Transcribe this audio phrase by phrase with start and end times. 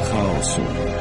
[0.00, 0.97] 他告诉我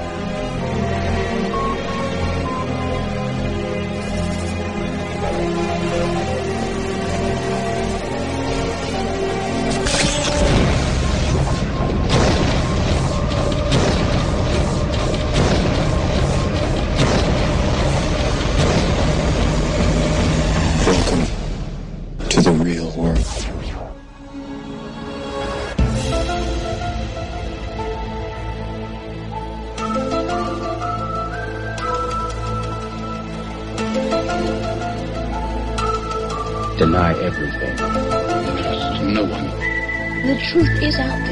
[40.47, 41.26] Teoria chaosu.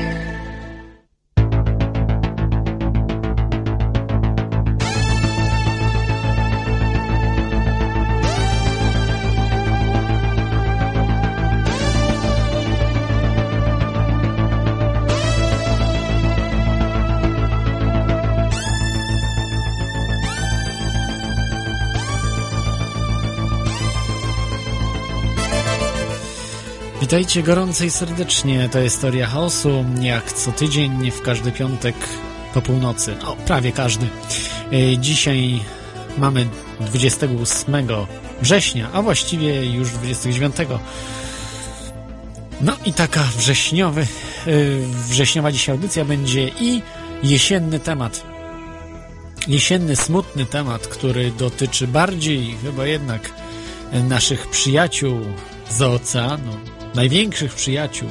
[27.16, 28.70] Witajcie gorąco i serdecznie.
[28.72, 31.96] To jest Teoria Chaosu, jak co tydzień, w każdy piątek
[32.54, 33.16] po północy.
[33.24, 34.08] No, prawie każdy.
[34.72, 35.60] E, dzisiaj
[36.18, 36.48] mamy
[36.80, 37.88] 28
[38.42, 40.56] września, a właściwie już 29.
[42.62, 44.06] No i taka wrześniowy, e,
[45.10, 46.82] wrześniowa dzisiaj audycja będzie i
[47.24, 48.24] jesienny temat.
[49.48, 53.32] Jesienny, smutny temat, który dotyczy bardziej chyba jednak
[53.94, 55.20] naszych przyjaciół
[55.70, 58.10] z oceanu, największych przyjaciół,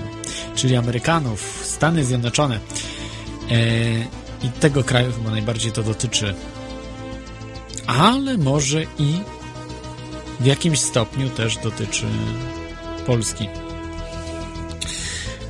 [0.55, 2.59] czyli Amerykanów, Stany Zjednoczone.
[3.51, 3.59] E,
[4.47, 6.35] I tego kraju chyba najbardziej to dotyczy.
[7.87, 9.21] Ale może i
[10.41, 12.07] w jakimś stopniu też dotyczy
[13.07, 13.49] Polski.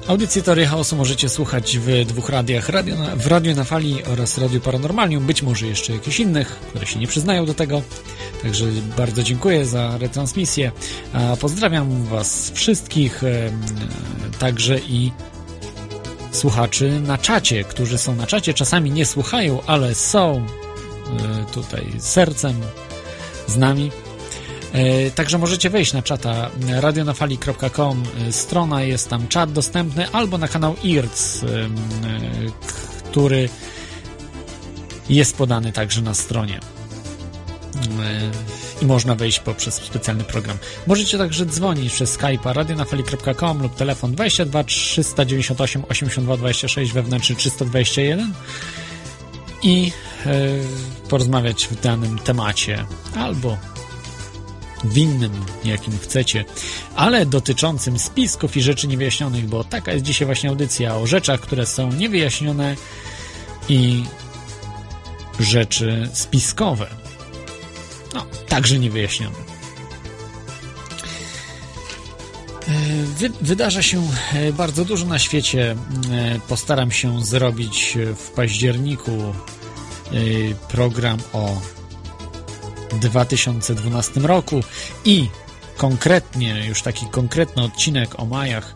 [0.06, 4.38] Audycję Teorii Chaosu możecie słuchać w dwóch radiach, radio na, w Radio na Fali oraz
[4.38, 7.82] Radio Paranormalium, być może jeszcze jakichś innych, które się nie przyznają do tego.
[8.44, 10.72] Także bardzo dziękuję za retransmisję.
[11.40, 13.22] Pozdrawiam Was wszystkich,
[14.38, 15.12] także i
[16.34, 18.54] słuchaczy na czacie, którzy są na czacie.
[18.54, 22.60] Czasami nie słuchają, ale są e, tutaj sercem
[23.46, 23.90] z nami.
[24.72, 30.48] E, także możecie wejść na czata radionafali.com, e, strona jest tam czat dostępny, albo na
[30.48, 31.40] kanał IRC,
[33.10, 33.48] który
[35.08, 36.73] jest podany także na stronie.
[37.84, 38.30] E,
[38.82, 40.58] i można wejść poprzez specjalny program.
[40.86, 48.32] Możecie także dzwonić przez Skype'a radionafali.com lub telefon 22 398 82 26 wewnętrzny 321
[49.62, 49.92] i
[50.26, 50.30] e,
[51.08, 52.84] porozmawiać w danym temacie
[53.16, 53.58] albo
[54.84, 55.32] w innym,
[55.64, 56.44] jakim chcecie,
[56.96, 61.66] ale dotyczącym spisków i rzeczy niewyjaśnionych, bo taka jest dzisiaj właśnie audycja o rzeczach, które
[61.66, 62.76] są niewyjaśnione
[63.68, 64.04] i
[65.40, 67.03] rzeczy spiskowe.
[68.54, 69.36] Także niewyjaśnione.
[72.68, 75.76] E, wydarza się e, bardzo dużo na świecie.
[76.12, 79.34] E, postaram się zrobić w październiku
[80.68, 81.60] program o
[83.00, 84.60] 2012 roku
[85.04, 85.28] i
[85.76, 88.74] konkretnie, już taki konkretny odcinek o Majach.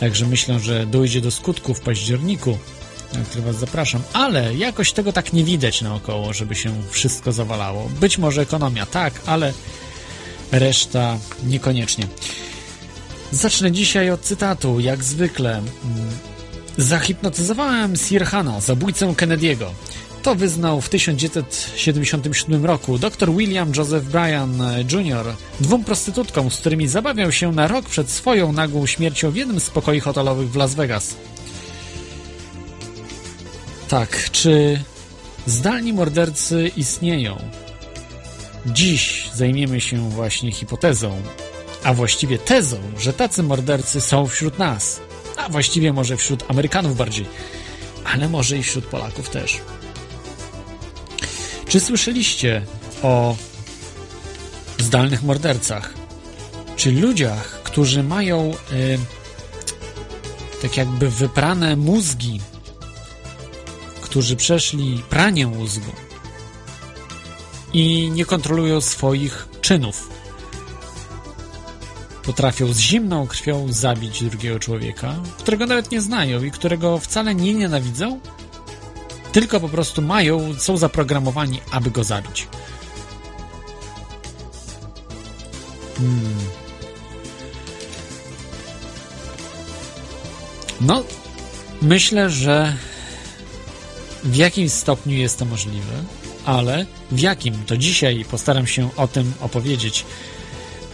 [0.00, 2.58] Także myślę, że dojdzie do skutku w październiku
[3.18, 7.90] na który Was zapraszam, ale jakoś tego tak nie widać naokoło, żeby się wszystko zawalało.
[8.00, 9.52] Być może ekonomia tak, ale
[10.52, 12.06] reszta niekoniecznie.
[13.32, 15.50] Zacznę dzisiaj od cytatu, jak zwykle.
[15.50, 15.68] Mm,
[16.76, 19.66] zahipnotyzowałem Sirhana, zabójcę Kennedy'ego.
[20.22, 24.62] To wyznał w 1977 roku dr William Joseph Bryan
[24.92, 25.26] Jr.
[25.60, 29.70] dwóm prostytutkom, z którymi zabawiał się na rok przed swoją nagłą śmiercią w jednym z
[29.70, 31.14] pokoi hotelowych w Las Vegas.
[33.92, 34.82] Tak, czy
[35.46, 37.36] zdalni mordercy istnieją?
[38.66, 41.22] Dziś zajmiemy się właśnie hipotezą,
[41.84, 45.00] a właściwie tezą, że tacy mordercy są wśród nas,
[45.36, 47.26] a właściwie może wśród Amerykanów bardziej,
[48.04, 49.60] ale może i wśród Polaków też.
[51.68, 52.66] Czy słyszeliście
[53.02, 53.36] o
[54.78, 55.94] zdalnych mordercach?
[56.76, 58.98] Czy ludziach, którzy mają y,
[60.62, 62.40] tak jakby wyprane mózgi
[64.12, 65.92] którzy przeszli pranie mózgu
[67.72, 70.10] i nie kontrolują swoich czynów.
[72.22, 77.54] Potrafią z zimną krwią zabić drugiego człowieka, którego nawet nie znają i którego wcale nie
[77.54, 78.20] nienawidzą,
[79.32, 82.48] tylko po prostu mają, są zaprogramowani, aby go zabić.
[85.96, 86.34] Hmm.
[90.80, 91.04] No,
[91.82, 92.76] myślę, że
[94.24, 96.04] w jakim stopniu jest to możliwe,
[96.44, 100.04] ale w jakim, to dzisiaj postaram się o tym opowiedzieć.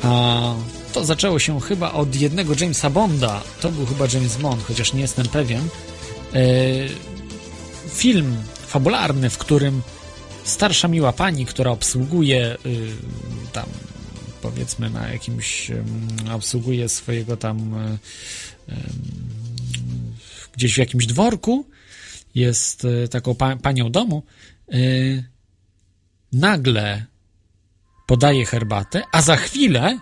[0.03, 0.55] A
[0.93, 3.43] to zaczęło się chyba od jednego Jamesa Bonda.
[3.61, 5.69] To był chyba James Bond, chociaż nie jestem pewien.
[6.35, 6.41] E,
[7.89, 8.37] film
[8.67, 9.83] fabularny, w którym
[10.45, 12.93] starsza miła pani, która obsługuje y,
[13.53, 13.67] tam
[14.43, 15.71] powiedzmy na jakimś
[16.33, 17.75] obsługuje swojego tam
[18.69, 18.75] y,
[20.57, 21.65] gdzieś w jakimś dworku
[22.35, 24.23] jest y, taką pa panią domu
[26.33, 27.05] nagle
[28.07, 29.99] podaje herbatę, a za chwilę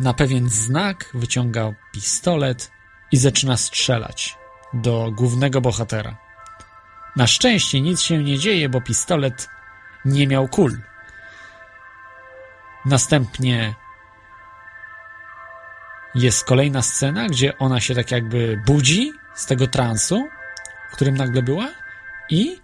[0.00, 2.70] na pewien znak wyciąga pistolet
[3.12, 4.36] i zaczyna strzelać
[4.72, 6.16] do głównego bohatera.
[7.16, 9.48] Na szczęście nic się nie dzieje, bo pistolet
[10.04, 10.80] nie miał kul.
[12.84, 13.74] Następnie
[16.14, 20.28] jest kolejna scena, gdzie ona się tak jakby budzi z tego transu,
[20.90, 21.68] w którym nagle była
[22.30, 22.60] i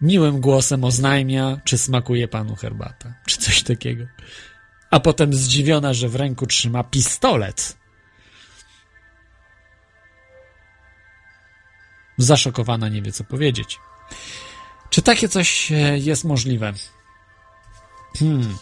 [0.00, 4.06] miłym głosem oznajmia, czy smakuje panu herbata, czy coś takiego.
[4.90, 7.76] A potem zdziwiona, że w ręku trzyma pistolet.
[12.18, 13.78] Zaszokowana nie wie, co powiedzieć.
[14.90, 16.72] Czy takie coś e, jest możliwe?
[18.18, 18.56] Hmm.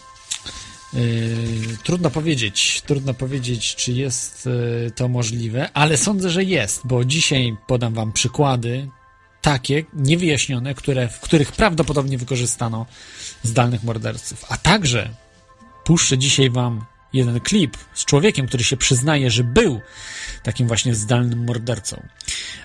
[0.95, 7.05] Yy, trudno powiedzieć, trudno powiedzieć, czy jest yy, to możliwe, ale sądzę, że jest, bo
[7.05, 8.89] dzisiaj podam Wam przykłady
[9.43, 12.87] takie niewyjaśnione, które, w których prawdopodobnie wykorzystano
[13.43, 14.45] zdalnych morderców.
[14.49, 15.11] A także
[15.85, 19.81] puszczę dzisiaj Wam jeden klip z człowiekiem, który się przyznaje, że był
[20.43, 22.09] takim właśnie zdalnym mordercą.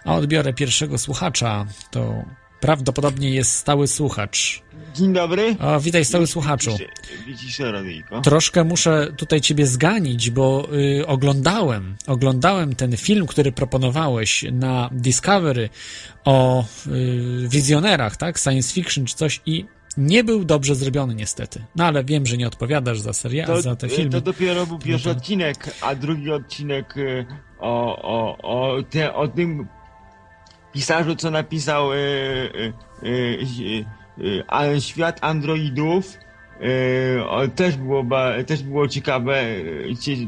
[0.06, 1.66] A odbiorę pierwszego słuchacza.
[1.92, 2.24] To
[2.60, 4.62] prawdopodobnie jest stały słuchacz.
[4.96, 5.56] Dzień dobry.
[5.60, 6.78] O, witaj stały słuchaczu.
[7.60, 8.22] Radyjko.
[8.22, 10.68] Troszkę muszę tutaj ciebie zganić, bo
[11.00, 15.70] y, oglądałem, oglądałem ten film, który proponowałeś na Discovery
[16.26, 18.40] o y, wizjonerach, tak?
[18.40, 19.66] Science fiction czy coś i
[19.98, 21.66] nie był dobrze zrobiony niestety.
[21.76, 24.12] No ale wiem, że nie odpowiadasz za serial, za te y, filmy.
[24.12, 25.20] To dopiero był pierwszy no to...
[25.20, 27.26] odcinek, a drugi odcinek y,
[27.60, 29.68] o, o, o, te, o tym
[30.74, 31.98] pisarzu, co napisał y,
[33.04, 33.86] y,
[34.76, 36.18] y, Świat Androidów.
[37.56, 38.06] też, było,
[38.48, 39.44] też było ciekawe,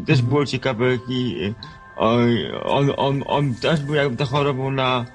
[0.07, 0.29] też mhm.
[0.29, 1.53] było ciekawe i
[2.63, 5.05] on, on, on też był jakby to chorował na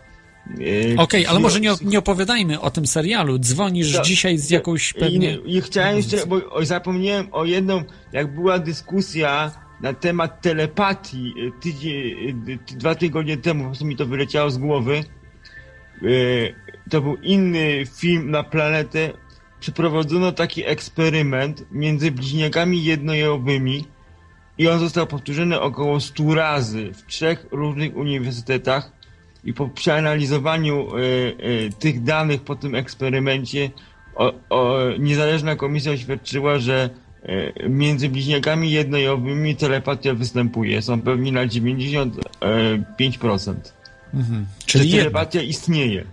[0.55, 3.39] Okej, okay, ale może nie, nie opowiadajmy o tym serialu.
[3.39, 5.35] Dzwonisz to, dzisiaj z jakąś pewnie...
[5.35, 12.33] I, i chciałem jeszcze, bo zapomniałem o jedną, jak była dyskusja na temat telepatii tydzień,
[12.79, 15.16] dwa tygodnie temu, po prostu mi to wyleciało z głowy, E,
[16.91, 19.11] to był inny film na planetę.
[19.61, 23.85] Przeprowadzono taki eksperyment między bliźniakami jednojowymi
[24.59, 28.93] i on został powtórzony około 100 razy w trzech różnych uniwersytetach
[29.45, 33.71] i po przeanalizowaniu y, y, tych danych po tym eksperymencie
[34.15, 36.91] o, o, niezależna komisja oświadczyła, że
[37.29, 40.83] y, między bliźniakami jednojowymi telepatia występuje.
[40.83, 43.76] Są pewni na 95%.
[44.15, 44.47] Mhm.
[44.67, 45.57] Czyli że telepatia jednak.
[45.57, 46.05] istnieje.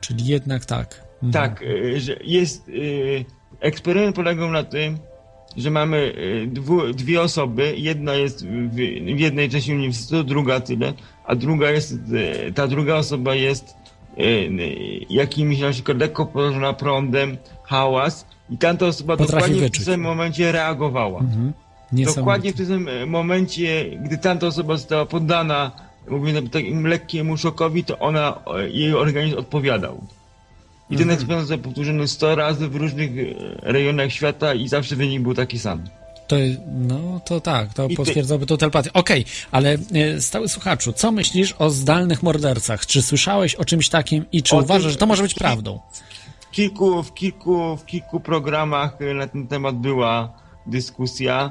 [0.00, 1.02] Czyli jednak tak.
[1.22, 1.32] Mhm.
[1.32, 2.68] Tak, y, że jest.
[2.68, 3.24] Y,
[3.60, 4.98] eksperyment polegał na tym,
[5.56, 7.74] że mamy y, dwu, dwie osoby.
[7.76, 8.74] Jedna jest w,
[9.14, 10.92] w jednej części uniwersytetu, druga tyle,
[11.24, 11.94] a druga jest.
[12.54, 13.74] Ta druga osoba jest
[15.10, 19.82] jakimś na przykład lekko położona prądem, hałas i tamta osoba Potrafi dokładnie wyczuć.
[19.82, 21.20] w tym momencie reagowała.
[21.20, 21.52] Mhm.
[21.92, 25.70] Dokładnie w tym momencie, gdy tamta osoba została poddana
[26.10, 30.00] mówię takim lekkiemu szokowi, to ona, jej organizm odpowiadał.
[30.90, 31.10] I ten mhm.
[31.10, 35.58] eksperyment został powtórzony 100 razy w różnych e, rejonach świata i zawsze wynik był taki
[35.58, 35.82] sam.
[36.28, 36.36] To,
[36.66, 38.92] no to tak, to I potwierdzałoby to telepatię.
[38.92, 42.86] Okej, okay, ale e, stały słuchaczu, co myślisz o zdalnych mordercach?
[42.86, 45.80] Czy słyszałeś o czymś takim i czy o uważasz, tym, że to może być prawdą?
[46.40, 50.32] W kilku, w kilku, w kilku programach na ten temat była
[50.66, 51.50] dyskusja.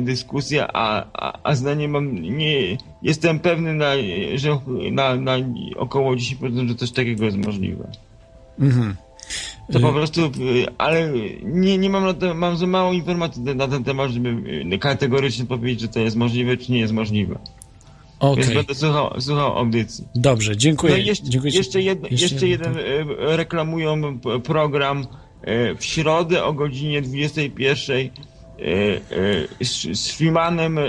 [0.00, 3.92] Dyskusja, a, a, a zdanie mam, nie, jestem pewny, na,
[4.34, 4.58] że
[4.92, 5.36] na, na
[5.76, 7.90] około 10%, że coś takiego jest możliwe.
[8.60, 8.96] Mhm.
[9.72, 10.20] To po y- prostu,
[10.78, 11.12] ale
[11.42, 15.88] nie, nie mam, to, mam za mało informacji na ten temat, żeby kategorycznie powiedzieć, że
[15.88, 17.38] to jest możliwe, czy nie jest możliwe.
[18.18, 18.44] Okay.
[18.44, 20.04] Więc będę słuchał, słuchał audycji.
[20.14, 20.92] Dobrze, dziękuję.
[20.92, 25.06] No jeszcze, dziękuję jeszcze, jedno, jeszcze, jeszcze jeden e, reklamują program
[25.78, 28.10] w środę o godzinie 21
[28.58, 29.00] E,
[29.60, 30.82] e, z Freemanem e,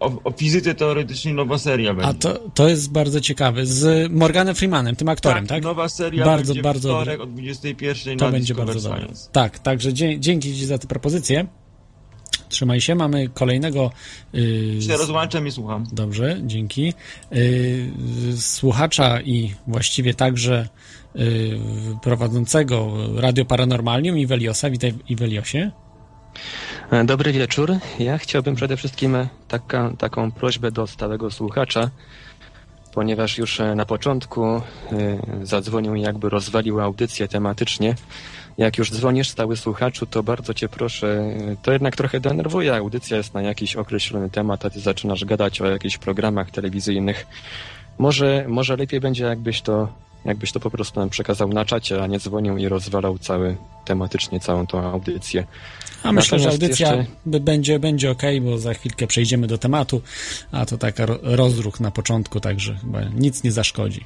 [0.00, 2.10] o, o fizyce teoretycznej nowa seria będzie.
[2.10, 3.66] A to, to jest bardzo ciekawe.
[3.66, 5.56] Z Morganem Freemanem, tym aktorem, tak?
[5.56, 5.64] tak?
[5.64, 9.06] nowa seria bardzo, będzie bardzo wtorek o 21 To będzie bardzo dobre.
[9.32, 11.46] Tak, także dzięki Ci za tę propozycję.
[12.48, 13.90] Trzymaj się, mamy kolejnego.
[14.32, 15.86] Yy, się rozłączam i słucham.
[15.92, 16.92] Dobrze, dzięki.
[17.30, 17.92] Yy,
[18.36, 20.68] słuchacza i właściwie także
[21.14, 21.58] yy,
[22.02, 24.70] prowadzącego Radio Paranormalium Iweliosa.
[24.70, 25.70] Witaj, Iweliosie.
[27.04, 27.72] Dobry wieczór.
[27.98, 29.16] Ja chciałbym przede wszystkim
[29.48, 31.90] taka, taką prośbę do stałego słuchacza,
[32.94, 34.62] ponieważ już na początku
[35.42, 37.94] zadzwonił i jakby rozwalił audycję tematycznie
[38.58, 42.76] jak już dzwonisz, stały słuchaczu, to bardzo cię proszę, to jednak trochę denerwuje.
[42.76, 47.26] Audycja jest na jakiś określony temat, a ty zaczynasz gadać o jakichś programach telewizyjnych.
[47.98, 49.88] Może, może lepiej będzie, jakbyś to,
[50.24, 54.40] jakbyś to po prostu nam przekazał na czacie, a nie dzwonił i rozwalał cały, tematycznie
[54.40, 55.46] całą tą audycję.
[56.02, 57.40] A myślę, że audycja jeszcze...
[57.40, 60.02] będzie, będzie ok, bo za chwilkę przejdziemy do tematu,
[60.52, 64.04] a to taka rozruch na początku, także chyba nic nie zaszkodzi.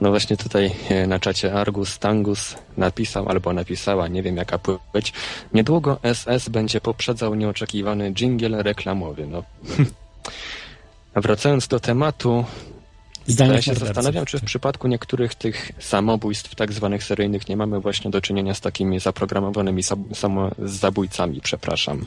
[0.00, 5.12] No właśnie tutaj e, na czacie Argus Tangus napisał albo napisała, nie wiem jaka płeć,
[5.52, 9.26] niedługo SS będzie poprzedzał nieoczekiwany dżingiel reklamowy.
[9.26, 9.42] No.
[11.22, 12.44] Wracając do tematu,
[13.28, 18.10] ja się zastanawiam, czy w przypadku niektórych tych samobójstw tak zwanych seryjnych nie mamy właśnie
[18.10, 19.82] do czynienia z takimi zaprogramowanymi
[20.58, 22.06] zabójcami, przepraszam.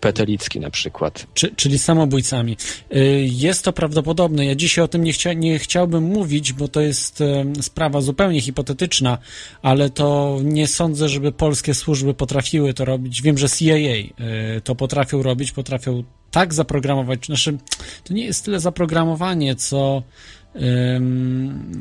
[0.00, 1.26] Petelicki na przykład.
[1.34, 2.56] Czy, czyli samobójcami.
[2.96, 4.46] Y, jest to prawdopodobne.
[4.46, 7.22] Ja dzisiaj o tym nie, chcia, nie chciałbym mówić, bo to jest
[7.60, 9.18] sprawa zupełnie hipotetyczna,
[9.62, 13.22] ale to nie sądzę, żeby polskie służby potrafiły to robić.
[13.22, 14.12] Wiem, że CIA y,
[14.64, 17.26] to potrafią robić, potrafią tak zaprogramować.
[17.26, 17.58] Znaczy,
[18.04, 20.02] to nie jest tyle zaprogramowanie, co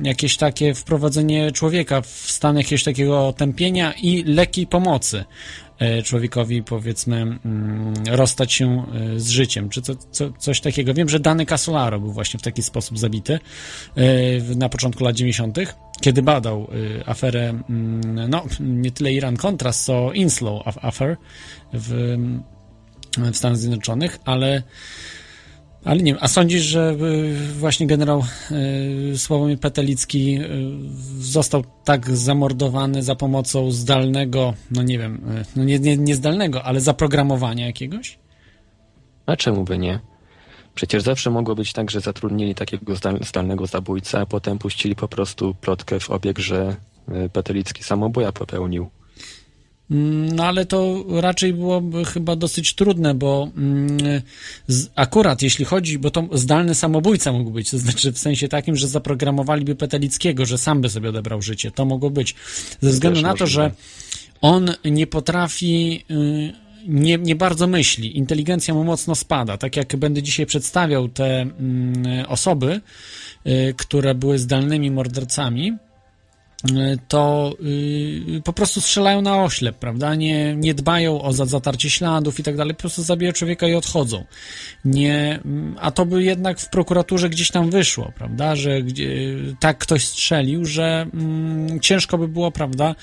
[0.03, 5.23] jakieś takie wprowadzenie człowieka w stan jakiegoś takiego tępienia i lekkiej pomocy.
[5.79, 10.93] E, człowiekowi, powiedzmy, mm, rozstać się e, z życiem, czy co, co, coś takiego.
[10.93, 13.39] Wiem, że Dany Casolaro był właśnie w taki sposób zabity
[13.95, 15.57] e, na początku lat 90.,
[16.01, 16.67] kiedy badał
[17.05, 21.17] aferę, mm, no, nie tyle Iran-Contras, co Inslow affair
[21.73, 22.17] w,
[23.17, 24.63] w Stanach Zjednoczonych, ale
[25.85, 28.23] ale nie wiem, a sądzisz, że y, właśnie generał
[29.11, 30.47] y, Sławomir Petelicki y,
[31.19, 35.21] został tak zamordowany za pomocą zdalnego, no nie wiem,
[35.55, 38.19] no nie, nie, nie zdalnego, ale zaprogramowania jakiegoś?
[39.25, 39.99] A czemu by nie?
[40.75, 45.55] Przecież zawsze mogło być tak, że zatrudnili takiego zdalnego zabójcę, a potem puścili po prostu
[45.61, 46.75] plotkę w obieg, że
[47.33, 48.89] Petelicki samobuja popełnił.
[49.89, 54.21] No ale to raczej byłoby chyba dosyć trudne, bo mm,
[54.95, 58.87] akurat jeśli chodzi, bo to zdalny samobójca mógł być, to znaczy w sensie takim, że
[58.87, 61.71] zaprogramowaliby Petelickiego, że sam by sobie odebrał życie.
[61.71, 62.35] To mogło być.
[62.81, 63.71] Ze względu na to, że
[64.41, 66.03] on nie potrafi.
[66.11, 68.17] Y, nie, nie bardzo myśli.
[68.17, 69.57] Inteligencja mu mocno spada.
[69.57, 72.81] Tak jak będę dzisiaj przedstawiał te mm, osoby,
[73.47, 75.77] y, które były zdalnymi mordercami,
[77.07, 77.55] to
[78.37, 80.15] y, po prostu strzelają na oślep, prawda?
[80.15, 84.25] Nie, nie dbają o zatarcie śladów i tak dalej, po prostu zabijają człowieka i odchodzą.
[84.85, 85.39] Nie,
[85.79, 88.55] a to by jednak w prokuraturze gdzieś tam wyszło, prawda?
[88.55, 92.95] Że gdzie, tak ktoś strzelił, że mm, ciężko by było, prawda,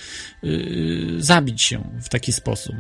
[0.45, 2.77] y, zabić się w taki sposób.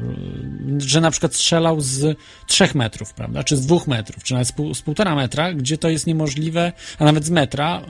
[0.79, 3.45] Że na przykład strzelał z trzech metrów, prawda?
[3.45, 6.73] Czy z dwóch metrów, czy nawet z, pół, z półtora metra, gdzie to jest niemożliwe,
[6.99, 7.83] a nawet z metra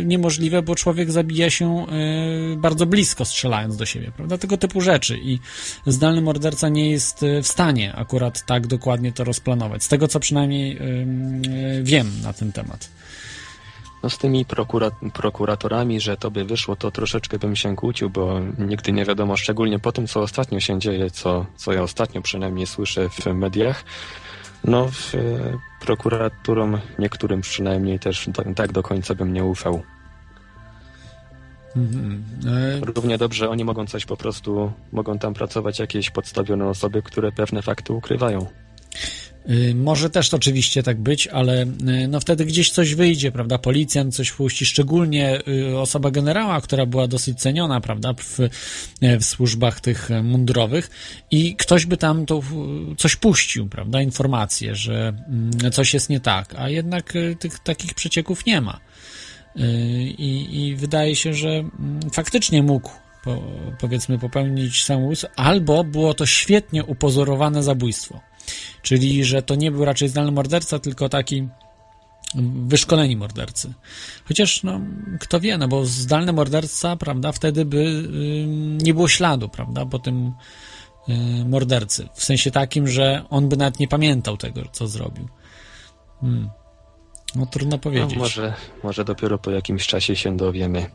[0.00, 1.86] y, niemożliwe, bo człowiek zabija się
[2.56, 4.38] bardzo blisko strzelając do siebie, prawda?
[4.38, 5.38] Tego typu rzeczy i
[5.86, 9.84] zdalny morderca nie jest e, w stanie akurat tak dokładnie to rozplanować.
[9.84, 12.90] Z tego, co przynajmniej yy, wiem na ten temat.
[14.02, 18.40] No z tymi prokura prokuratorami, że to by wyszło, to troszeczkę bym się kłócił, bo
[18.58, 22.66] nigdy nie wiadomo, szczególnie po tym, co ostatnio się dzieje, co, co ja ostatnio przynajmniej
[22.66, 23.84] słyszę w mediach,
[24.64, 25.18] no w, e,
[25.80, 29.82] prokuraturom, niektórym przynajmniej też tak do końca bym nie ufał.
[31.76, 32.24] Mhm.
[32.46, 37.32] E, Równie dobrze oni mogą coś po prostu, mogą tam pracować jakieś podstawione osoby, które
[37.32, 38.46] pewne fakty ukrywają.
[39.50, 43.58] Y, może też oczywiście tak być, ale y, no wtedy gdzieś coś wyjdzie, prawda?
[43.58, 48.38] Policjant coś puści, szczególnie y, osoba generała, która była dosyć ceniona, prawda, w,
[49.20, 50.90] w służbach tych mundurowych
[51.30, 52.42] i ktoś by tam to
[52.98, 54.02] coś puścił, prawda?
[54.02, 58.80] Informację, że mm, coś jest nie tak, a jednak tych takich przecieków nie ma.
[59.56, 62.90] I, I, wydaje się, że mm, faktycznie mógł
[63.24, 63.42] po,
[63.80, 68.20] powiedzmy popełnić samobójstwo, albo było to świetnie upozorowane zabójstwo.
[68.82, 71.48] Czyli, że to nie był raczej zdalny morderca, tylko taki
[72.66, 73.72] wyszkoleni mordercy.
[74.24, 74.80] Chociaż, no,
[75.20, 78.46] kto wie, no bo zdalny morderca, prawda, wtedy by y,
[78.82, 80.32] nie było śladu, prawda, po tym
[81.08, 82.08] y, mordercy.
[82.14, 85.28] W sensie takim, że on by nawet nie pamiętał tego, co zrobił.
[86.20, 86.50] Hmm.
[87.34, 88.14] No trudno powiedzieć.
[88.14, 90.90] No, może, może dopiero po jakimś czasie się dowiemy.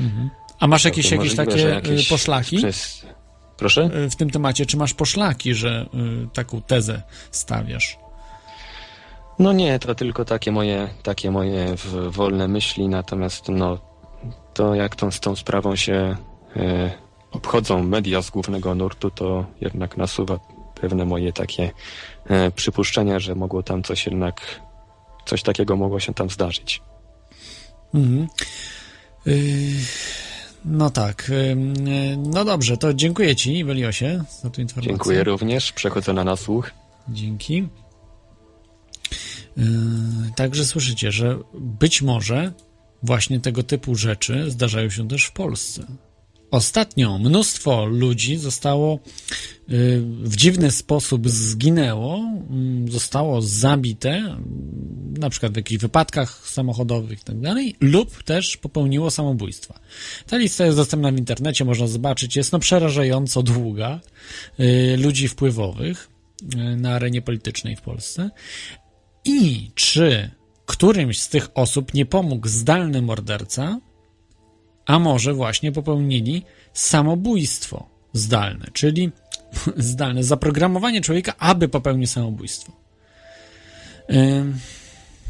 [0.00, 0.30] Mhm.
[0.60, 2.56] A masz jakieś, jakieś takie y, jakieś poszlaki?
[2.56, 3.06] Przez,
[3.56, 3.82] Proszę?
[3.82, 5.86] e, w tym temacie, czy masz poszlaki, że
[6.24, 7.98] y, taką tezę stawiasz?
[9.38, 11.74] No nie, to tylko takie moje, takie moje
[12.10, 13.78] wolne myśli, natomiast no,
[14.54, 16.16] to jak tą, z tą sprawą się
[16.56, 16.90] e,
[17.30, 20.38] obchodzą media z głównego nurtu, to jednak nasuwa
[20.80, 21.70] pewne moje takie
[22.26, 24.60] e, przypuszczenia, że mogło tam coś jednak,
[25.26, 26.82] coś takiego mogło się tam zdarzyć.
[27.94, 28.28] Mhm.
[29.26, 29.72] Y,
[30.64, 31.30] No tak.
[31.30, 34.90] Ym, y, No dobrze, to dziękuję Ci, Weliosie, za tę informację.
[34.90, 36.70] Dziękuję również, przechodzę na nasłuch.
[37.08, 37.68] Dzięki.
[39.56, 39.66] Yy,
[40.36, 42.52] Także słyszycie, że być może
[43.02, 45.86] właśnie tego typu rzeczy zdarzają się też w Polsce.
[46.52, 48.98] Ostatnio mnóstwo ludzi zostało
[49.68, 52.16] yy, w dziwny sposób zginęło,
[52.50, 58.56] mm, zostało zabite, mm, na przykład w jakichś wypadkach samochodowych i tak dalej, lub też
[58.56, 59.80] popełniło samobójstwa.
[60.26, 64.00] Ta lista jest dostępna w internecie, można zobaczyć, jest no przerażająco długa
[64.58, 66.08] yy, ludzi wpływowych
[66.56, 68.30] yy, na arenie politycznej w Polsce.
[69.24, 70.30] I czy
[70.66, 73.80] którymś z tych osób nie pomógł zdalny morderca,
[74.86, 79.10] a może właśnie popełnili samobójstwo zdalne, czyli
[79.76, 82.72] zdalne zaprogramowanie człowieka, aby popełnił samobójstwo.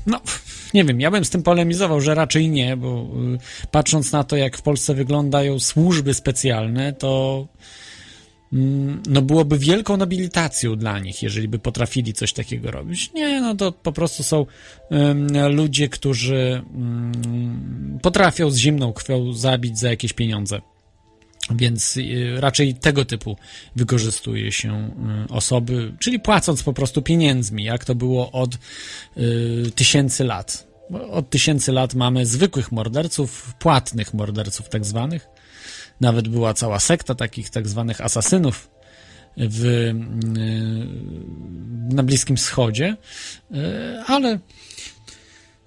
[0.07, 0.21] No,
[0.75, 3.09] nie wiem, ja bym z tym polemizował, że raczej nie, bo
[3.65, 7.47] y, patrząc na to, jak w Polsce wyglądają służby specjalne, to
[9.07, 13.13] no byłoby wielką nobilitacją dla nich, jeżeli by potrafili coś takiego robić.
[13.13, 14.47] Nie, no to po prostu są
[15.51, 20.61] ludzie, którzy mm, potrafią z zimną krwią zabić za jakieś pieniądze.
[21.51, 23.37] Więc y, raczej tego typu
[23.77, 24.91] wykorzystuje się
[25.31, 28.55] y, osoby, czyli płacąc po prostu pieniędzmi, jak to było od
[29.17, 30.73] y, tysięcy lat.
[31.11, 35.29] Od tysięcy lat mamy zwykłych morderców, płatnych morderców tak zwanych.
[36.03, 38.69] Nawet była cała sekta takich tak zwanych asasynów
[39.37, 39.95] w, y,
[41.95, 42.97] na Bliskim Wschodzie,
[43.51, 43.57] y,
[44.07, 44.39] ale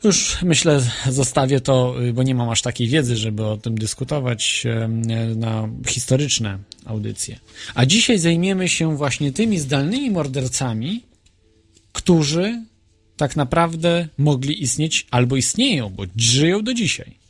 [0.03, 4.63] już myślę, zostawię to, y, bo nie mam aż takiej wiedzy, żeby o tym dyskutować
[5.35, 7.39] na historyczne audycje.
[7.75, 11.03] A dzisiaj zajmiemy się właśnie tymi zdalnymi mordercami,
[11.93, 12.63] którzy
[13.17, 17.24] tak naprawdę mogli istnieć albo istnieją, bo żyją do dzisiaj.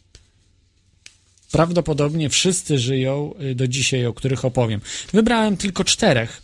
[1.52, 4.82] Prawdopodobnie wszyscy żyją y, do dzisiaj, o których opowiem.
[5.14, 6.42] Wybrałem tylko czterech,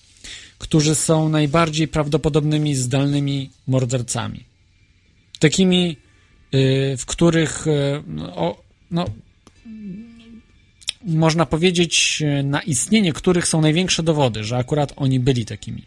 [0.57, 4.43] którzy są najbardziej prawdopodobnymi zdalnymi mordercami.
[5.39, 5.97] Takimi,
[6.53, 9.05] y, w których y, no, o, no,
[11.05, 15.83] można powiedzieć, na istnienie których są największe dowody, że akurat oni byli takimi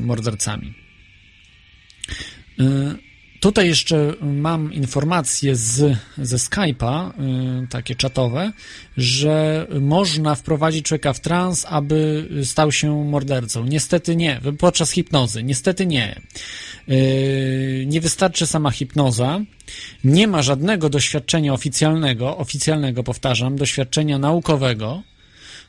[0.00, 0.74] mordercami.
[3.44, 7.10] Tutaj jeszcze mam informacje z, ze Skype'a,
[7.64, 8.52] y, takie czatowe,
[8.96, 13.64] że można wprowadzić człowieka w trans, aby stał się mordercą.
[13.64, 15.42] Niestety nie, podczas hipnozy.
[15.42, 16.20] Niestety nie.
[16.88, 19.40] Y, Nie wystarczy sama hipnoza.
[20.04, 25.02] Nie ma żadnego doświadczenia oficjalnego, oficjalnego powtarzam, doświadczenia naukowego,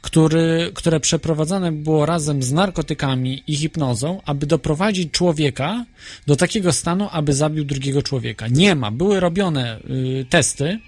[0.05, 5.85] który, które przeprowadzane było razem z narkotykami i hipnozą, aby doprowadzić człowieka
[6.27, 8.47] do takiego stanu, aby zabił drugiego człowieka.
[8.47, 8.91] Nie ma.
[8.91, 10.79] Były robione y, testy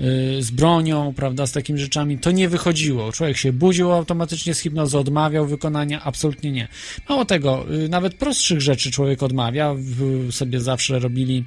[0.00, 2.18] y, z bronią, prawda, z takimi rzeczami.
[2.18, 3.12] To nie wychodziło.
[3.12, 6.02] Człowiek się budził automatycznie z hipnozy, odmawiał wykonania.
[6.04, 6.68] Absolutnie nie.
[7.08, 9.74] Mało tego, y, nawet prostszych rzeczy człowiek odmawia.
[9.74, 11.44] W, sobie zawsze robili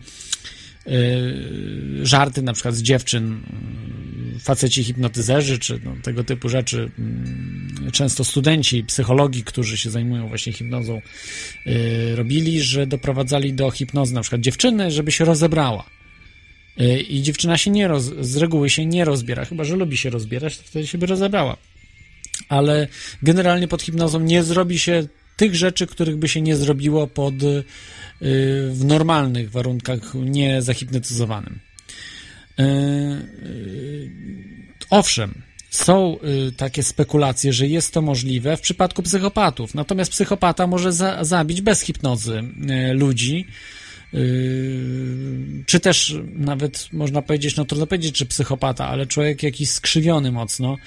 [2.04, 3.44] żarty na przykład z dziewczyn,
[4.36, 6.92] y, faceci hipnotyzerzy, czy no, tego typu rzeczy.
[7.88, 11.02] y, Często studenci psychologii, którzy się zajmują właśnie hipnozą,
[11.68, 15.86] y, robili, że doprowadzali do hipnozy na przykład dziewczyny, żeby się rozebrała.
[16.82, 20.10] Y, I dziewczyna się nie roz, z reguły się nie rozbiera, chyba że lubi się
[20.10, 21.58] rozbierać, to wtedy się by rozebrała.
[22.50, 22.88] Ale
[23.24, 27.64] generalnie pod hipnozą nie zrobi się tych rzeczy, których by się nie zrobiło pod y,
[28.72, 31.60] w normalnych warunkach, nie zahipnotyzowanym.
[32.60, 34.12] Y, y,
[34.90, 39.76] Owszem, są y, takie spekulacje, że jest to możliwe w przypadku psychopatów.
[39.76, 42.44] Natomiast psychopata może za, zabić bez hipnozy
[42.90, 43.48] y, ludzi.
[44.14, 50.32] y, Czy też nawet można powiedzieć, no trudno powiedzieć, czy psychopata, ale człowiek jakiś skrzywiony
[50.32, 50.78] mocno,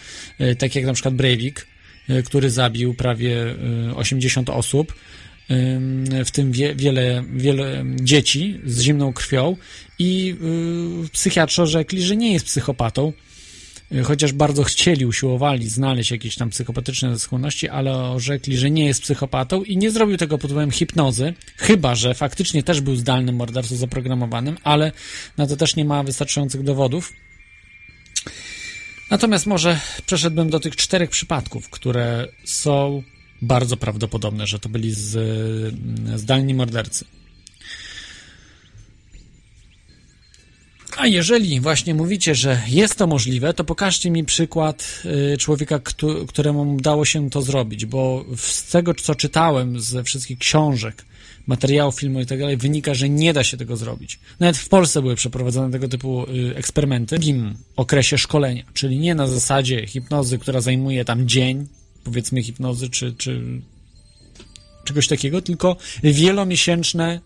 [0.40, 1.66] y, tak jak na przykład Breivik,
[2.10, 3.46] y, który zabił prawie
[3.90, 4.94] y, 80 osób,
[6.24, 9.56] w tym wie, wiele, wiele dzieci z zimną krwią
[9.98, 10.36] i
[11.04, 13.12] y, psychiatrzy orzekli, że nie jest psychopatą,
[14.04, 19.62] chociaż bardzo chcieli, usiłowali znaleźć jakieś tam psychopatyczne skłonności, ale orzekli, że nie jest psychopatą
[19.62, 24.56] i nie zrobił tego pod wpływem hipnozy, chyba, że faktycznie też był zdalnym mordercą zaprogramowanym,
[24.64, 24.92] ale
[25.36, 27.12] na to też nie ma wystarczających dowodów.
[29.10, 33.02] Natomiast może przeszedłbym do tych czterech przypadków, które są
[33.44, 35.14] bardzo prawdopodobne, że to byli z,
[36.16, 37.04] zdalni mordercy.
[40.96, 45.02] A jeżeli właśnie mówicie, że jest to możliwe, to pokażcie mi przykład
[45.34, 45.80] y, człowieka,
[46.28, 51.04] któremu udało się to zrobić, bo z tego, co czytałem ze wszystkich książek,
[51.46, 54.18] materiałów filmu i tak dalej, wynika, że nie da się tego zrobić.
[54.40, 59.26] Nawet w Polsce były przeprowadzone tego typu y, eksperymenty w okresie szkolenia, czyli nie na
[59.26, 61.66] zasadzie hipnozy, która zajmuje tam dzień,
[62.04, 63.60] powiedzmy hipnozy, czy, czy
[64.84, 67.20] czegoś takiego, tylko wielomiesięczne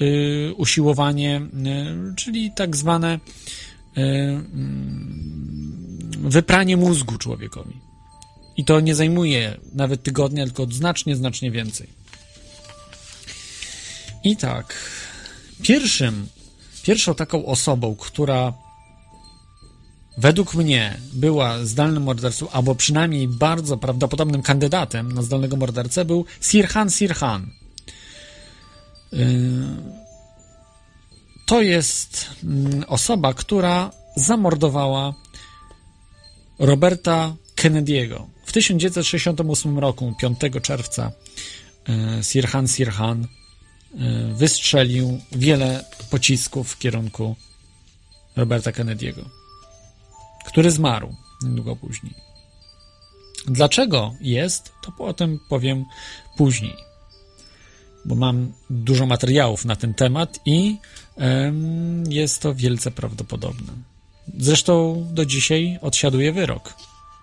[0.00, 3.18] y, usiłowanie, y, czyli tak zwane
[3.98, 7.74] y, mm, wypranie mózgu człowiekowi.
[8.56, 11.88] I to nie zajmuje nawet tygodnia, tylko znacznie, znacznie więcej.
[14.24, 14.74] I tak,
[15.62, 16.26] pierwszym,
[16.82, 18.52] pierwszą taką osobą, która
[20.20, 26.90] według mnie była zdalnym mordercą, albo przynajmniej bardzo prawdopodobnym kandydatem na zdalnego mordercę, był Sirhan
[26.90, 27.50] Sirhan.
[29.12, 29.26] Yy,
[31.46, 35.14] to jest mm, osoba, która zamordowała
[36.58, 38.26] Roberta Kennedy'ego.
[38.44, 41.12] W 1968 roku, 5 czerwca,
[41.88, 43.26] yy, Sirhan Sirhan
[43.94, 47.36] yy, wystrzelił wiele pocisków w kierunku
[48.36, 49.39] Roberta Kennedy'ego
[50.46, 52.14] który zmarł niedługo później.
[53.46, 55.84] Dlaczego jest, to o tym powiem
[56.36, 56.74] później,
[58.04, 60.76] bo mam dużo materiałów na ten temat i
[61.16, 63.72] um, jest to wielce prawdopodobne.
[64.38, 66.74] Zresztą do dzisiaj odsiaduje wyrok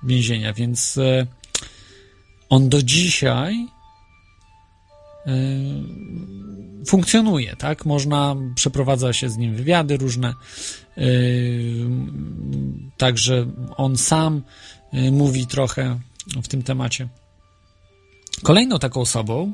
[0.03, 1.27] więzienia, więc e,
[2.49, 3.67] on do dzisiaj
[6.87, 7.85] funkcjonuje, tak?
[7.85, 10.33] Można, przeprowadza się z nim wywiady różne,
[10.97, 11.87] Yy,
[12.97, 13.45] także
[13.77, 14.43] on sam
[14.93, 15.99] yy, mówi trochę
[16.43, 17.07] w tym temacie.
[18.43, 19.53] Kolejną taką osobą,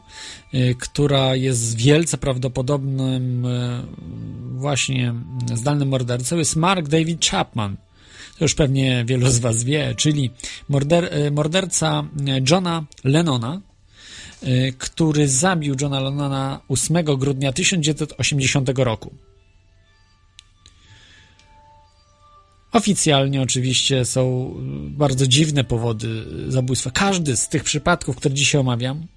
[0.80, 3.48] która jest wielce prawdopodobnym
[4.52, 5.14] właśnie
[5.54, 7.78] zdalnym mordercą, jest Mark David Chapman.
[8.38, 10.32] To już pewnie wielu z Was wie, czyli
[10.70, 12.04] morder, morderca
[12.50, 13.62] Johna Lennona,
[14.78, 19.14] który zabił Johna Lennona 8 grudnia 1980 roku.
[22.72, 24.54] Oficjalnie oczywiście są
[24.90, 26.92] bardzo dziwne powody zabójstwa.
[26.92, 29.08] Każdy z tych przypadków, które dzisiaj omawiam,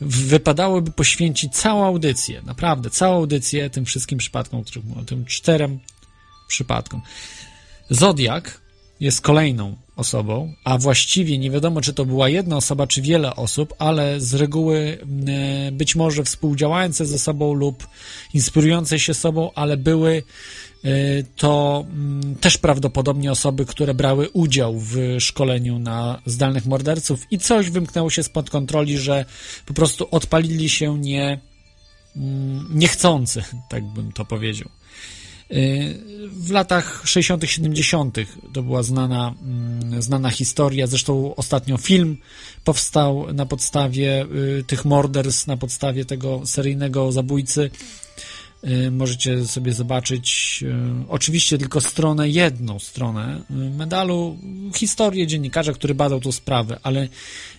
[0.00, 4.64] wypadałoby poświęcić całą audycję, naprawdę całą audycję tym wszystkim przypadkom,
[5.06, 5.78] tym czterem
[6.48, 7.00] przypadkom.
[7.90, 8.60] Zodiak
[9.00, 13.74] jest kolejną osobą, a właściwie nie wiadomo, czy to była jedna osoba, czy wiele osób,
[13.78, 14.98] ale z reguły
[15.68, 17.86] e, być może współdziałające ze sobą lub
[18.34, 20.22] inspirujące się sobą, ale były
[20.84, 21.84] Y, to
[22.40, 28.22] też prawdopodobnie osoby, które brały udział w szkoleniu na zdalnych morderców i coś wymknęło się
[28.22, 29.24] spod kontroli, że
[29.66, 31.40] po prostu odpalili się nie,
[32.70, 34.68] niechcący, tak bym to powiedział.
[36.32, 38.18] W latach 60., 70.
[38.52, 40.86] to była znana, mm, znana historia.
[40.86, 42.16] Zresztą ostatnio film
[42.64, 44.26] powstał na podstawie
[44.58, 47.70] y, tych morderstw, na podstawie tego seryjnego zabójcy.
[48.64, 50.74] Y, możecie sobie zobaczyć y,
[51.08, 54.38] oczywiście tylko stronę, jedną stronę medalu,
[54.74, 57.08] historię dziennikarza, który badał tą sprawę, ale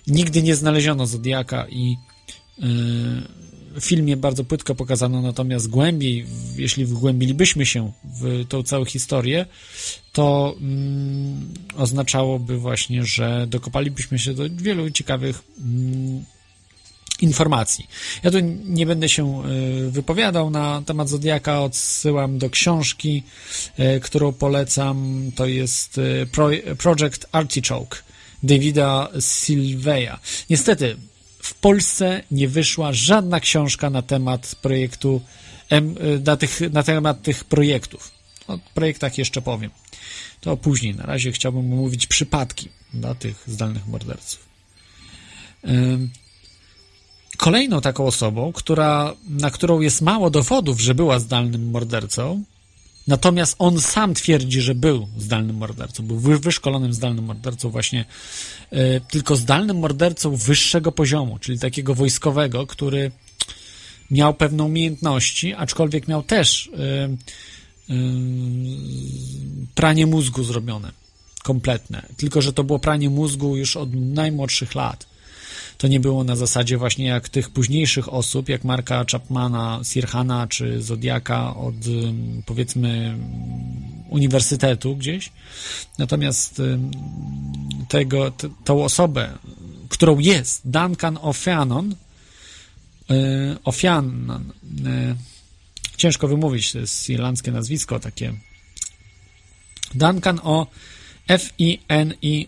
[0.08, 1.98] nigdy nie znaleziono Zodiaka i
[3.80, 6.26] filmie bardzo płytko pokazano, natomiast głębiej,
[6.58, 9.46] jeśli wgłębilibyśmy się w tą całą historię,
[10.14, 16.26] to mm, oznaczałoby właśnie, że dokopalibyśmy się do wielu ciekawych mm,
[17.22, 17.88] informacji.
[18.24, 23.24] Ja tu nie będę się e, wypowiadał na temat Zodiaka, odsyłam do książki,
[23.78, 27.98] e, którą polecam, to jest e, Project Artichoke
[28.44, 30.20] Davida Silveya.
[30.50, 30.98] Niestety,
[31.46, 35.22] w Polsce nie wyszła żadna książka na temat projektu,
[36.26, 38.12] na, tych, na temat tych projektów.
[38.48, 39.72] O projektach jeszcze powiem.
[40.42, 40.96] To później.
[40.96, 44.46] Na razie chciałbym omówić przypadki dla tych zdalnych morderców.
[47.38, 52.44] Kolejną taką osobą, która, na którą jest mało dowodów, że była zdalnym mordercą,
[53.08, 58.06] natomiast on sam twierdzi, że był zdalnym mordercą, był wyszkolonym zdalnym mordercą, właśnie
[58.74, 63.12] y, tylko zdalnym mordercą wyższego poziomu, czyli takiego wojskowego, który
[64.12, 66.72] miał pewne umiejętności, aczkolwiek miał też y,
[67.94, 67.96] y,
[69.76, 70.92] pranie mózgu zrobione,
[71.44, 72.06] kompletne.
[72.18, 75.15] Tylko, że to było pranie mózgu już od najmłodszych lat
[75.78, 80.82] to nie było na zasadzie właśnie jak tych późniejszych osób, jak Marka Chapmana, Sirhana czy
[80.82, 81.76] Zodiaka od
[82.46, 83.18] powiedzmy
[84.10, 85.32] uniwersytetu gdzieś.
[85.98, 86.62] Natomiast
[87.88, 89.38] tego, t, tą osobę,
[89.90, 91.96] którą jest Duncan O'Fianon,
[93.66, 94.40] O'Fianon,
[95.98, 98.34] ciężko wymówić, to jest irlandzkie nazwisko takie.
[99.94, 100.68] Duncan o
[101.28, 102.40] F-I-N-I-O-A-N.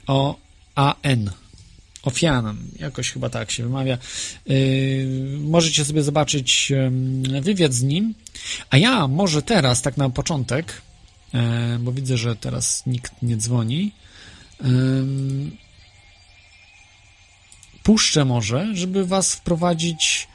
[2.03, 3.97] Ofianan, jakoś chyba tak się wymawia.
[4.45, 5.07] Yy,
[5.39, 8.13] możecie sobie zobaczyć yy, wywiad z nim.
[8.69, 10.81] A ja może teraz, tak na początek,
[11.33, 11.39] yy,
[11.79, 13.91] bo widzę, że teraz nikt nie dzwoni,
[17.83, 20.27] puszczę może, żeby was wprowadzić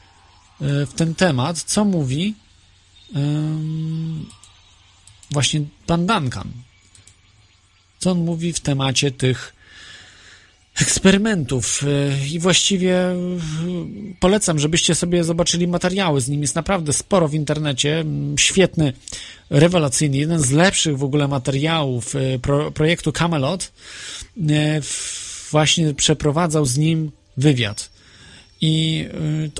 [0.60, 2.34] w ten temat, co mówi
[5.30, 6.52] właśnie pan Duncan.
[7.98, 9.54] Co on mówi w temacie tych
[10.80, 11.82] eksperymentów
[12.32, 12.96] i właściwie
[14.20, 16.42] polecam, żebyście sobie zobaczyli materiały z nim.
[16.42, 18.04] Jest naprawdę sporo w internecie.
[18.36, 18.92] Świetny,
[19.50, 23.72] rewelacyjny, jeden z lepszych w ogóle materiałów e, pro, projektu Camelot.
[25.50, 27.90] Właśnie przeprowadzał z nim wywiad.
[28.60, 29.06] I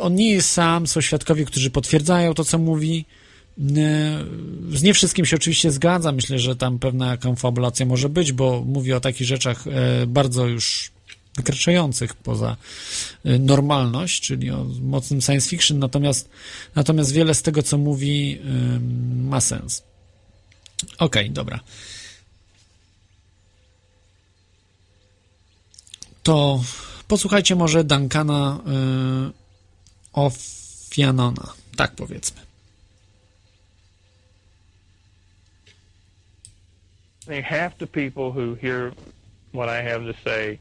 [0.01, 3.05] on nie jest sam, są świadkowie, którzy potwierdzają to, co mówi.
[4.73, 6.13] Z nie wszystkim się oczywiście zgadza.
[6.13, 9.65] Myślę, że tam pewna konfabulacja może być, bo mówi o takich rzeczach
[10.07, 10.93] bardzo już
[11.37, 12.57] wykraczających poza
[13.27, 16.29] y, normalność, czyli o mocnym science fiction, natomiast,
[16.75, 18.41] natomiast wiele z tego, co mówi,
[19.25, 19.83] ma sens.
[20.99, 21.61] Okej, okay, dobra.
[26.23, 26.63] To
[27.09, 28.61] posłuchajcie może Duncana
[29.29, 29.33] y,
[30.13, 31.53] Ofianona.
[31.77, 32.41] Tak powiedzmy.
[37.23, 38.93] I think half the people who hear
[39.53, 40.59] what I have to say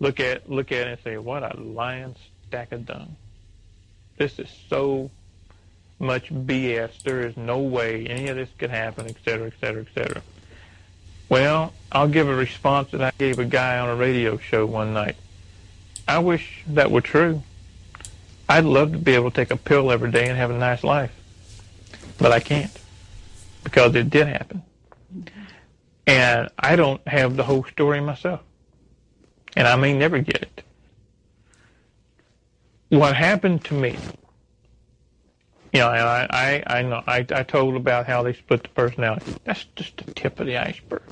[0.00, 2.16] look at look at it and say, "What a lion
[2.48, 3.16] stack of dung."
[4.16, 5.10] This is so
[5.98, 7.02] much BS.
[7.04, 10.22] There is no way any of this could happen, et cetera, et cetera, et cetera.
[11.28, 14.92] Well, I'll give a response that I gave a guy on a radio show one
[14.92, 15.16] night.
[16.08, 17.42] I wish that were true.
[18.48, 20.82] I'd love to be able to take a pill every day and have a nice
[20.82, 21.12] life.
[22.18, 22.76] But I can't
[23.62, 24.62] because it did happen.
[26.06, 28.40] And I don't have the whole story myself
[29.56, 30.62] and I may never get it.
[32.88, 33.96] What happened to me,
[35.72, 39.34] you know, I, I, I know, I, I told about how they split the personality.
[39.44, 41.02] That's just the tip of the iceberg.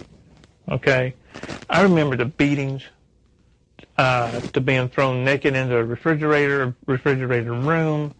[0.68, 1.14] Okay?
[1.70, 2.82] I remember the beatings,
[3.96, 8.14] uh, to being thrown naked into a refrigerator, refrigerator room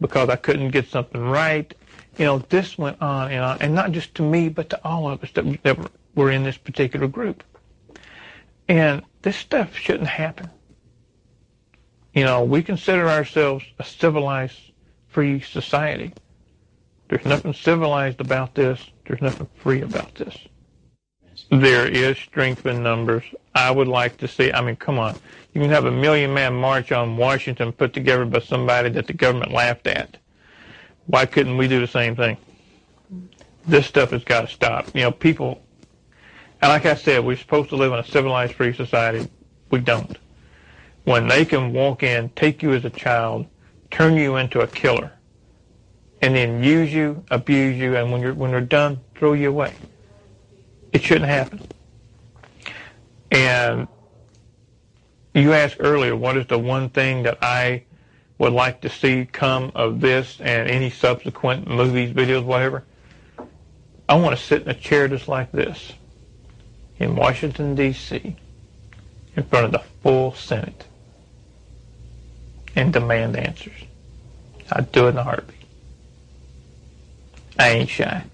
[0.00, 1.72] because I couldn't get something right.
[2.18, 5.08] You know, this went on and on, and not just to me, but to all
[5.08, 5.78] of us that, that
[6.14, 7.44] were in this particular group.
[8.68, 10.50] And this stuff shouldn't happen.
[12.14, 14.58] You know, we consider ourselves a civilized,
[15.08, 16.12] free society.
[17.08, 18.80] There's nothing civilized about this.
[19.06, 20.36] There's nothing free about this.
[21.50, 23.24] There is strength in numbers.
[23.54, 25.16] I would like to see, I mean, come on.
[25.52, 29.12] You can have a million man march on Washington put together by somebody that the
[29.12, 30.16] government laughed at.
[31.06, 32.36] Why couldn't we do the same thing?
[33.66, 34.94] This stuff has got to stop.
[34.94, 35.60] You know, people
[36.62, 39.28] and like I said, we're supposed to live in a civilized, free society.
[39.70, 40.18] We don't.
[41.04, 43.46] When they can walk in, take you as a child,
[43.90, 45.12] turn you into a killer,
[46.20, 49.72] and then use you, abuse you, and when you're when they're done, throw you away.
[50.92, 51.66] It shouldn't happen.
[53.30, 53.88] And
[55.34, 57.84] you asked earlier, what is the one thing that I
[58.36, 62.84] would like to see come of this and any subsequent movies, videos, whatever?
[64.08, 65.92] I want to sit in a chair just like this
[67.00, 68.36] in Washington, D.C.,
[69.34, 70.84] in front of the full Senate
[72.76, 73.82] and demand answers.
[74.70, 75.56] I'd do it in a heartbeat.
[77.58, 78.24] I ain't shy.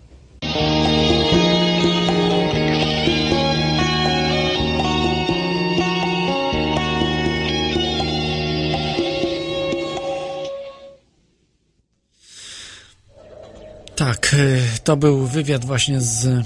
[13.97, 16.43] Tak, y, to był wywiad właśnie z y,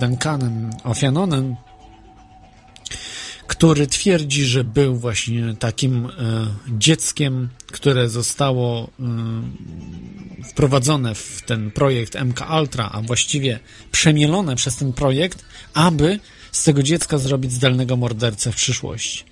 [0.00, 1.56] Duncanem Ofianonem,
[3.46, 6.10] który twierdzi, że był właśnie takim y,
[6.68, 8.90] dzieckiem, które zostało
[10.50, 13.58] wprowadzone w ten projekt MK Ultra, a właściwie
[13.92, 16.20] przemielone przez ten projekt, aby
[16.52, 19.29] z tego dziecka zrobić zdalnego mordercę w przyszłości.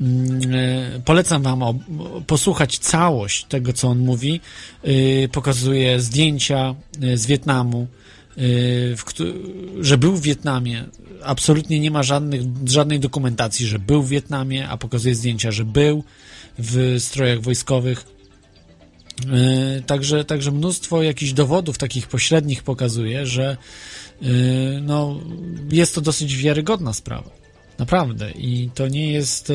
[0.00, 1.78] Mm, e, polecam Wam
[2.26, 4.40] posłuchać całość tego, co on mówi.
[4.82, 7.86] E, pokazuje zdjęcia e, z Wietnamu,
[9.80, 10.84] że był w Wietnamie.
[11.24, 16.04] Absolutnie nie ma żadnych, żadnej dokumentacji, że był w Wietnamie, a pokazuje zdjęcia, że był
[16.58, 18.04] w strojach wojskowych.
[19.86, 23.56] Także, także mnóstwo jakichś dowodów takich pośrednich pokazuje, że
[24.82, 25.20] no,
[25.72, 27.30] jest to dosyć wiarygodna sprawa.
[27.78, 28.30] Naprawdę.
[28.30, 29.52] I to nie jest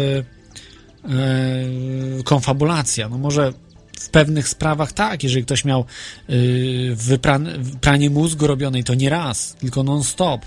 [2.24, 3.10] konfabulacja.
[3.10, 3.54] No może
[4.00, 5.86] w pewnych sprawach tak, jeżeli ktoś miał
[6.96, 10.46] wypran- pranie mózgu robionej, to nie raz, tylko non-stop.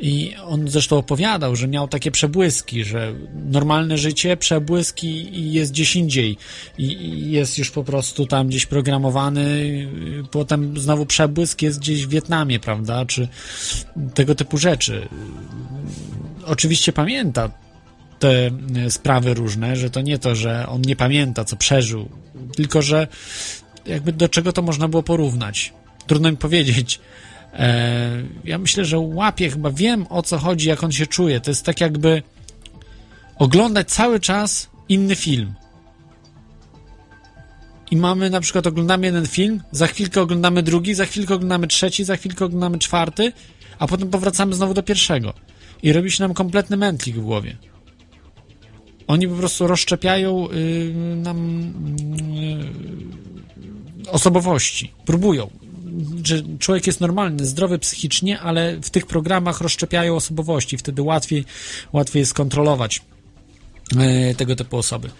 [0.00, 3.14] I on zresztą opowiadał, że miał takie przebłyski, że
[3.46, 6.36] normalne życie, przebłyski i jest gdzieś indziej.
[6.78, 9.88] I, jest już po prostu tam gdzieś programowany,
[10.30, 13.06] potem znowu przebłysk jest gdzieś w Wietnamie, prawda?
[13.06, 13.28] Czy
[14.14, 15.08] tego typu rzeczy.
[16.46, 17.50] Oczywiście pamięta
[18.18, 18.50] te
[18.86, 22.08] y, sprawy różne, że to nie to, że on nie pamięta, co przeżył,
[22.56, 23.08] tylko że
[23.86, 25.72] jakby do czego to można było porównać.
[26.06, 27.00] Trudno mi powiedzieć.
[27.52, 28.10] E,
[28.44, 31.40] ja myślę, że łapie, chyba wiem o co chodzi, jak on się czuje.
[31.40, 32.22] To jest tak jakby
[33.36, 35.54] oglądać cały czas inny film.
[37.90, 42.04] I mamy na przykład, oglądamy jeden film, za chwilkę oglądamy drugi, za chwilkę oglądamy trzeci,
[42.04, 43.32] za chwilkę oglądamy czwarty,
[43.78, 45.34] a potem powracamy znowu do pierwszego.
[45.82, 47.56] I robi się nam kompletny mętlik w głowie.
[49.06, 51.72] Oni po prostu rozszczepiają y, nam
[54.06, 54.92] y, osobowości.
[55.04, 55.50] Próbują.
[56.24, 60.78] Że człowiek jest normalny, zdrowy psychicznie, ale w tych programach rozszczepiają osobowości.
[60.78, 61.44] Wtedy łatwiej,
[61.92, 63.02] łatwiej jest kontrolować
[64.30, 65.10] y, tego typu osoby.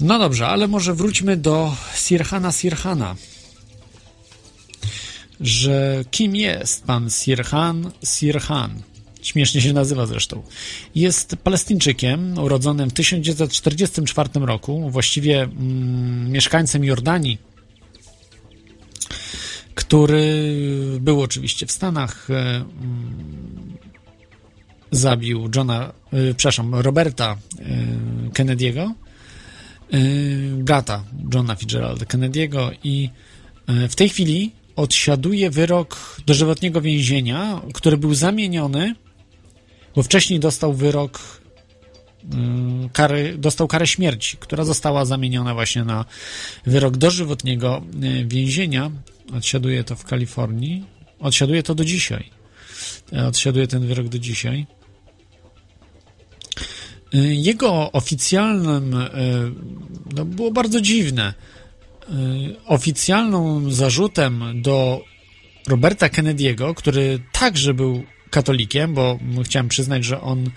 [0.00, 3.16] No dobrze, ale może wróćmy do Sirhana Sirhana.
[5.40, 8.82] Że kim jest pan Sirhan Sirhan?
[9.24, 10.42] Śmiesznie się nazywa zresztą.
[10.94, 17.38] Jest Palestyńczykiem, urodzonym w 1944 roku, właściwie mm, mieszkańcem Jordanii,
[19.74, 20.44] który
[21.00, 22.30] był oczywiście w Stanach.
[22.30, 23.54] e, mm,
[24.94, 27.64] zabił Johna, e, przepraszam, Roberta e,
[28.32, 28.90] Kennedy'ego,
[29.92, 29.98] e,
[30.56, 33.10] brata Johna Fitzgeralda Kennedy'ego i
[33.88, 38.94] w tej chwili odsiaduje wyrok dożywotniego więzienia, który był zamieniony
[39.96, 41.20] bo wcześniej dostał wyrok
[42.32, 46.04] mm, kary, dostał karę śmierci, która została zamieniona właśnie na
[46.66, 48.90] wyrok dożywotniego y, więzienia.
[49.36, 50.84] Odsiaduje to w Kalifornii.
[51.18, 52.30] Odsiaduje to do dzisiaj.
[53.12, 54.66] E, Odsiaduje ten wyrok do dzisiaj.
[57.14, 58.96] Y, Jego oficjalnym,
[60.16, 61.34] no było bardzo dziwne,
[62.66, 65.04] oficjalną zarzutem do
[65.68, 68.04] Roberta Kennedy'ego, który także był
[68.34, 70.50] katolikiem, bo chciałem przyznać, że on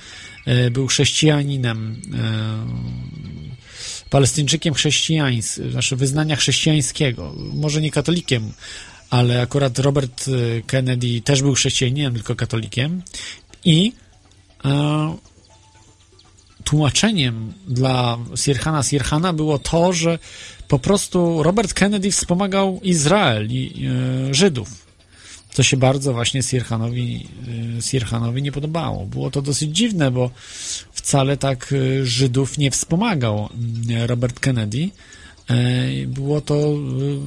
[0.46, 7.36] e, był chrześcijaninem, e, palestyńczykiem chrześcijańskim, znaczy wyznania chrześcijańskiego.
[7.54, 8.52] Może nie katolikiem,
[9.10, 13.02] ale akurat Robert e, Kennedy też był chrześcijaninem, tylko katolikiem.
[13.66, 13.92] I
[16.63, 20.20] tłumaczeniem dla Sirhana Sirhana było to, że
[20.68, 23.88] po prostu Robert Kennedy wspomagał Izrael i
[24.32, 24.87] Żydów
[25.52, 27.28] co się bardzo właśnie Sirhanowi,
[27.78, 29.06] y, Sirhanowi nie podobało.
[29.06, 30.32] Było to dosyć dziwne, bo
[30.92, 33.50] wcale tak y, Żydów nie wspomagał
[33.90, 34.90] y, Robert Kennedy.
[36.08, 36.74] Było to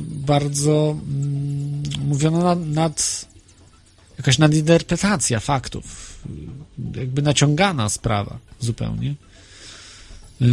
[0.06, 3.26] bardzo mm, mówiono nad, nad
[4.18, 6.18] jakaś nadinterpretacja faktów,
[6.96, 9.14] jakby naciągana sprawa zupełnie.
[10.42, 10.46] Y,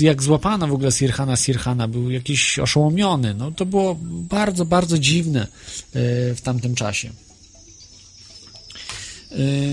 [0.00, 3.34] Jak złapano w ogóle Sirhana Sirhana, był jakiś oszołomiony.
[3.34, 5.48] No to było bardzo, bardzo dziwne y,
[6.34, 7.10] w tamtym czasie.
[9.32, 9.70] Y,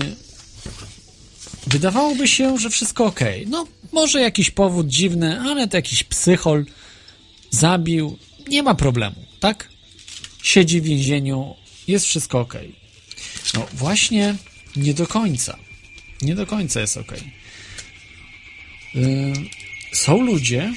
[1.66, 3.20] Wydawałoby się, że wszystko ok.
[3.46, 6.64] No, może jakiś powód dziwny, ale to jakiś psychol
[7.50, 8.18] zabił.
[8.48, 9.68] Nie ma problemu, tak?
[10.42, 11.54] Siedzi w więzieniu,
[11.88, 12.54] jest wszystko ok.
[13.54, 14.34] No, właśnie
[14.76, 15.56] nie do końca.
[16.22, 17.12] Nie do końca jest ok.
[18.96, 19.32] Y,
[19.92, 20.72] Są ludzie.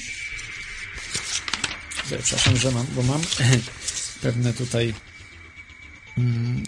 [2.06, 3.20] Przepraszam, że mam, bo mam
[4.22, 4.94] pewne tutaj
[6.18, 6.62] mm,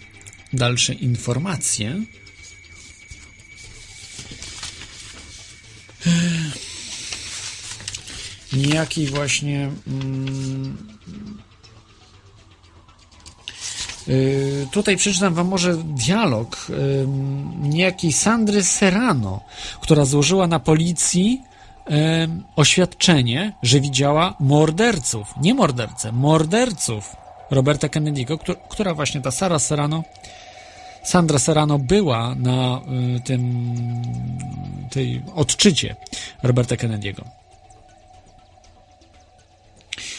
[0.52, 2.02] dalsze informacje.
[6.06, 6.10] Y,
[8.52, 9.70] Niejaki właśnie.
[9.86, 10.95] mm,
[14.70, 19.40] Tutaj przeczytam wam może dialog ym, niejakiej Sandry Serrano,
[19.80, 21.42] która złożyła na policji
[22.22, 27.16] ym, oświadczenie, że widziała morderców, nie mordercę, morderców
[27.50, 30.02] Roberta Kennedy'ego, któ- która właśnie ta Sara Serrano,
[31.04, 32.80] Sandra Serrano była na
[33.16, 33.66] y, tym
[34.90, 35.96] tej odczycie
[36.42, 37.22] Roberta Kennedy'ego.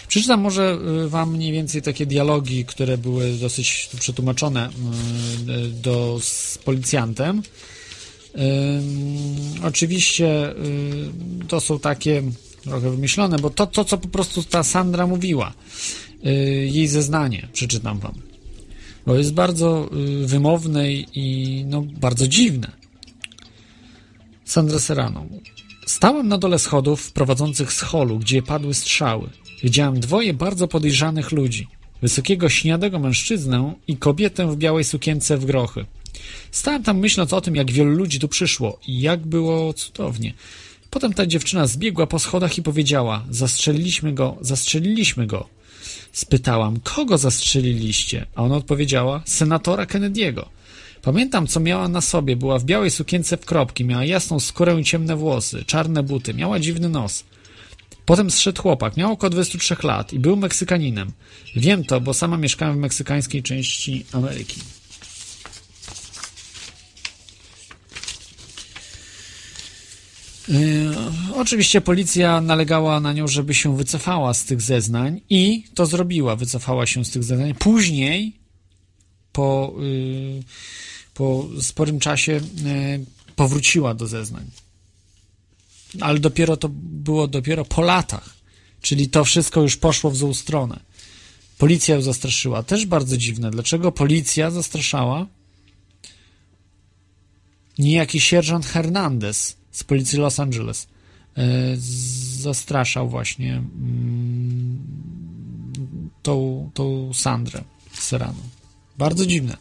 [0.07, 6.57] Przeczytam może y, wam mniej więcej takie dialogi, które były dosyć przetłumaczone y, do, z
[6.57, 7.41] policjantem.
[9.63, 12.23] Oczywiście y, to są takie
[12.63, 15.53] trochę wymyślone, bo to, to co po prostu ta Sandra mówiła,
[16.65, 18.13] jej zeznanie, przeczytam wam.
[19.05, 19.89] Bo jest bardzo
[20.25, 22.71] wymowne i no, bardzo dziwne.
[24.45, 25.25] Sandra Serrano.
[25.85, 29.29] Stałem na dole schodów prowadzących z holu, gdzie padły strzały.
[29.63, 31.67] Widziałem dwoje bardzo podejrzanych ludzi.
[32.01, 35.85] Wysokiego, śniadego mężczyznę i kobietę w białej sukience w grochy.
[36.51, 40.33] Stałem tam myśląc o tym, jak wielu ludzi tu przyszło i jak było cudownie.
[40.89, 45.47] Potem ta dziewczyna zbiegła po schodach i powiedziała: Zastrzeliliśmy go, zastrzeliliśmy go.
[46.11, 48.25] Spytałam: Kogo zastrzeliliście?
[48.35, 50.45] A ona odpowiedziała: Senatora Kennedy'ego.
[51.01, 52.35] Pamiętam, co miała na sobie.
[52.35, 56.59] Była w białej sukience w kropki, miała jasną skórę i ciemne włosy, czarne buty, miała
[56.59, 57.23] dziwny nos.
[58.07, 61.11] Potem zszedł chłopak, miał około 23 lat i był Meksykaninem.
[61.55, 64.61] Wiem to, bo sama mieszkałem w meksykańskiej części Ameryki.
[70.47, 70.95] Yy,
[71.35, 76.85] oczywiście policja nalegała na nią, żeby się wycofała z tych zeznań i to zrobiła, wycofała
[76.85, 77.53] się z tych zeznań.
[77.53, 78.33] Później,
[79.31, 80.43] po, yy,
[81.13, 82.41] po sporym czasie, yy,
[83.35, 84.45] powróciła do zeznań.
[86.01, 88.29] Ale dopiero to było dopiero po latach,
[88.81, 90.79] czyli to wszystko już poszło w złą stronę.
[91.57, 92.63] Policja ją zastraszyła.
[92.63, 93.51] Też bardzo dziwne.
[93.51, 95.27] Dlaczego policja zastraszała?
[97.79, 100.87] Niejaki sierżant Hernandez z policji Los Angeles
[101.37, 101.43] e,
[102.39, 104.79] zastraszał właśnie mm,
[106.23, 107.63] tą, tą Sandrę
[107.93, 108.39] Serrano.
[108.97, 109.57] Bardzo dziwne.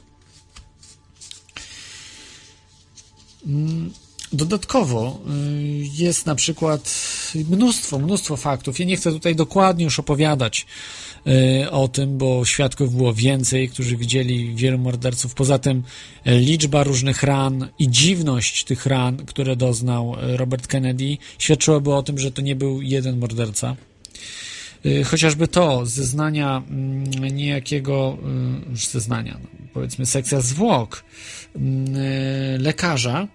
[4.33, 6.95] Dodatkowo y, jest na przykład
[7.51, 8.79] mnóstwo, mnóstwo faktów.
[8.79, 10.67] Ja nie chcę tutaj dokładnie już opowiadać
[11.27, 15.35] y, o tym, bo świadków było więcej, którzy widzieli wielu morderców.
[15.35, 15.83] Poza tym
[16.27, 22.19] y, liczba różnych ran i dziwność tych ran, które doznał Robert Kennedy, świadczyłoby o tym,
[22.19, 23.77] że to nie był jeden morderca.
[25.05, 28.19] Chociażby to, zeznania mm, niejakiego,
[28.71, 31.05] już zeznania, no, powiedzmy sekcja zwłok
[31.57, 31.95] mm,
[32.63, 33.29] lekarza,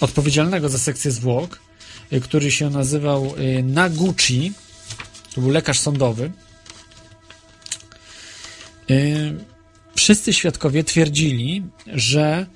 [0.00, 1.60] odpowiedzialnego za sekcję zwłok,
[2.12, 4.52] y, który się nazywał y, Naguchi.
[5.34, 6.30] To był lekarz sądowy.
[8.90, 9.34] Y,
[9.96, 12.46] wszyscy świadkowie twierdzili, że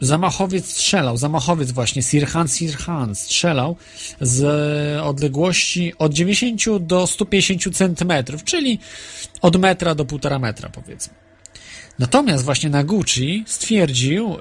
[0.00, 3.76] zamachowiec strzelał, zamachowiec właśnie, Sirhan Sirhan strzelał
[4.20, 4.44] z
[5.02, 8.78] odległości od 90 do 150 centymetrów, czyli
[9.42, 11.14] od metra do półtora metra powiedzmy.
[11.98, 14.36] Natomiast właśnie Naguchi stwierdził,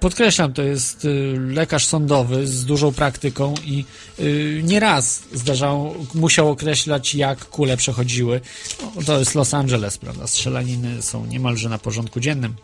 [0.00, 3.84] Podkreślam, to jest y, lekarz sądowy z dużą praktyką i
[4.18, 8.40] y, nieraz zdarzało, musiał określać, jak kule przechodziły.
[8.82, 10.26] No, to jest Los Angeles, prawda?
[10.26, 12.54] Strzelaniny są niemalże na porządku dziennym.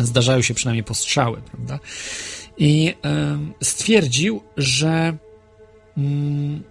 [0.00, 1.78] Zdarzają się przynajmniej postrzały, prawda?
[2.58, 2.94] I
[3.62, 5.16] stwierdził, że
[5.96, 6.62] mm,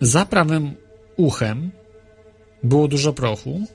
[0.00, 0.74] za prawym
[1.16, 1.70] uchem
[2.62, 3.66] było dużo prochu,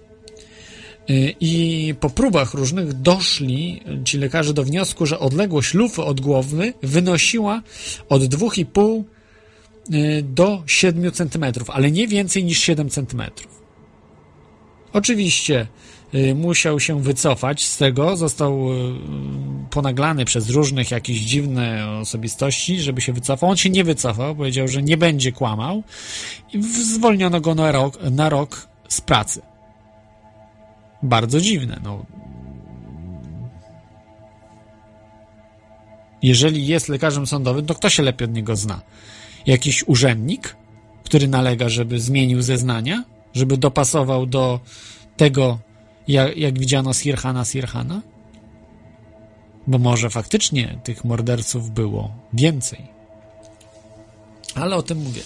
[1.39, 7.61] I po próbach różnych doszli ci lekarze do wniosku, że odległość lufy od głowy wynosiła
[8.09, 9.03] od 2,5
[9.93, 13.21] y, do 7 cm, ale nie więcej niż 7 cm.
[14.93, 15.67] Oczywiście
[16.15, 18.67] y, musiał się wycofać z tego, został
[19.69, 23.49] ponaglany przez różnych jakieś dziwne osobistości, żeby się wycofał.
[23.49, 25.83] On się nie wycofał, powiedział, że nie będzie kłamał
[26.53, 29.50] i zwolniono go na rok, na rok z pracy
[31.03, 31.79] bardzo dziwne.
[31.83, 32.05] No.
[36.21, 38.81] Jeżeli jest lekarzem sądowym, to kto się lepiej od niego zna?
[39.45, 40.55] Jakiś urzędnik,
[41.03, 44.59] który nalega, żeby zmienił zeznania, żeby dopasował do
[45.17, 45.59] tego,
[46.07, 48.01] jak, jak widziano Sirhana Sirhana?
[49.67, 52.87] Bo może faktycznie tych morderców było więcej.
[54.55, 55.21] Ale o tym mówię.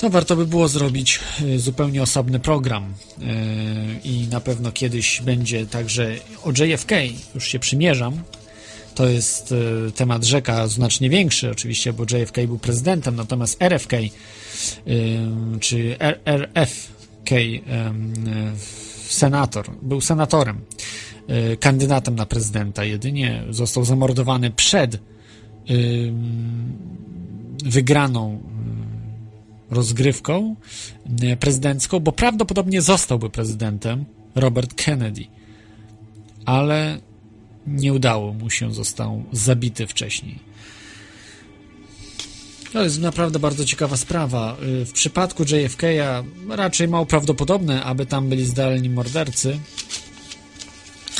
[0.00, 1.20] To warto by było zrobić
[1.54, 3.24] e, zupełnie osobny program e,
[4.04, 6.92] i na pewno kiedyś będzie także o JFK,
[7.34, 8.22] już się przymierzam.
[8.94, 9.52] To jest
[9.88, 13.96] e, temat rzeka znacznie większy oczywiście, bo JFK był prezydentem, natomiast RFK
[15.60, 17.34] czy RFK
[19.08, 20.60] senator, był senatorem,
[21.60, 24.98] kandydatem na prezydenta jedynie, został zamordowany przed
[27.64, 28.49] wygraną
[29.70, 30.56] rozgrywką
[31.22, 34.04] e, prezydencką, bo prawdopodobnie zostałby prezydentem
[34.34, 35.24] Robert Kennedy,
[36.44, 36.98] ale
[37.66, 40.38] nie udało mu się, został zabity wcześniej.
[42.72, 44.56] To jest naprawdę bardzo ciekawa sprawa.
[44.82, 49.58] E, w przypadku JFK'a raczej mało prawdopodobne, aby tam byli zdalni mordercy.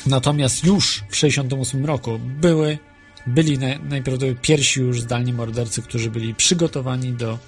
[0.07, 2.79] Natomiast już w 1968 roku były
[3.27, 7.39] byli na, najprawdopodobniej pierwsi już zdalni mordercy, którzy byli przygotowani do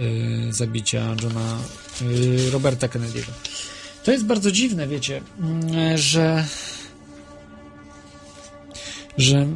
[0.00, 1.58] y, zabicia Johna
[2.02, 3.30] y, Roberta Kennedy'ego.
[4.04, 6.44] To jest bardzo dziwne, wiecie, mm, że
[9.18, 9.46] że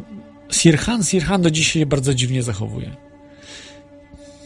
[0.52, 2.96] Sirhan Sirhan do dzisiaj się bardzo dziwnie zachowuje.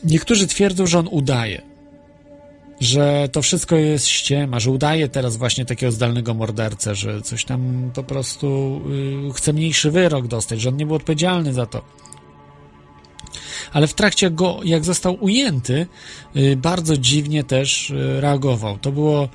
[0.05, 1.63] Niektórzy twierdzą, że on udaje,
[2.81, 7.91] że to wszystko jest ściema, że udaje teraz właśnie takiego zdalnego mordercę, że coś tam
[7.95, 8.81] po prostu
[9.31, 11.83] y, chce mniejszy wyrok dostać, że on nie był odpowiedzialny za to.
[13.73, 15.87] Ale w trakcie go, jak został ujęty,
[16.37, 18.79] y, bardzo dziwnie też y, reagował.
[18.79, 19.29] To było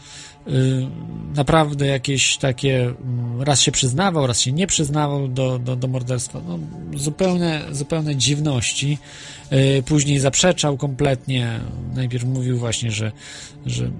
[0.48, 0.88] Y,
[1.36, 6.42] naprawdę jakieś takie, mm, raz się przyznawał, raz się nie przyznawał do, do, do morderstwa.
[6.48, 6.60] No,
[6.96, 8.98] zupełne, zupełne dziwności.
[9.86, 11.60] Później zaprzeczał kompletnie.
[11.96, 13.12] Najpierw mówił właśnie, że,
[13.66, 13.92] że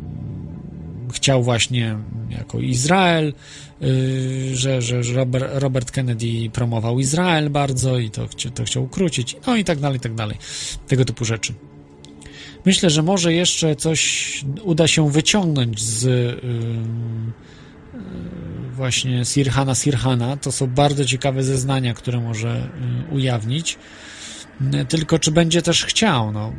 [1.14, 1.98] chciał właśnie
[2.30, 3.34] jako Izrael,
[3.82, 5.02] y, że, że,
[5.54, 10.02] Robert Kennedy promował Izrael bardzo i to, to chciał ukrócić, no i tak dalej, i
[10.02, 10.38] tak dalej.
[10.88, 11.54] Tego typu rzeczy.
[12.66, 16.54] Myślę, że może jeszcze coś uda się wyciągnąć z yy,
[18.74, 20.38] właśnie Sirhana Sirhana.
[20.38, 22.70] To są bardzo ciekawe zeznania, które może
[23.12, 23.78] ujawnić.
[24.90, 26.32] Tylko czy będzie też chciał?
[26.32, 26.54] No.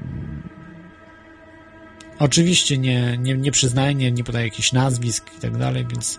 [2.18, 6.18] Oczywiście nie, nie, nie przyznaje, nie, nie podaje jakichś nazwisk i tak dalej, więc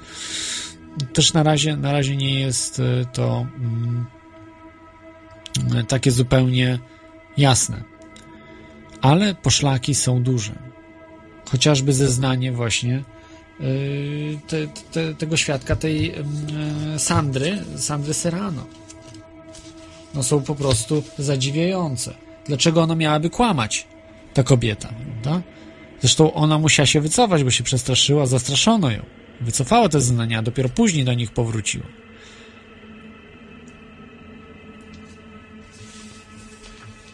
[1.13, 4.05] też na razie, na razie nie jest y, to mm,
[5.87, 6.79] takie zupełnie
[7.37, 7.95] jasne
[9.05, 10.53] ale poszlaki są duże.
[11.51, 13.03] Chociażby zeznanie właśnie
[13.59, 18.65] yy, te, te, tego świadka, tej yy, Sandry, Sandry Serrano.
[20.13, 22.13] No są po prostu zadziwiające.
[22.45, 23.87] Dlaczego ona miałaby kłamać,
[24.33, 24.89] ta kobieta,
[25.23, 25.41] prawda?
[26.05, 29.05] Zresztą ona musiała się wycofać, bo się przestraszyła, zastraszono ją.
[29.41, 31.85] Wycofała te zeznania, a dopiero później do nich powróciła.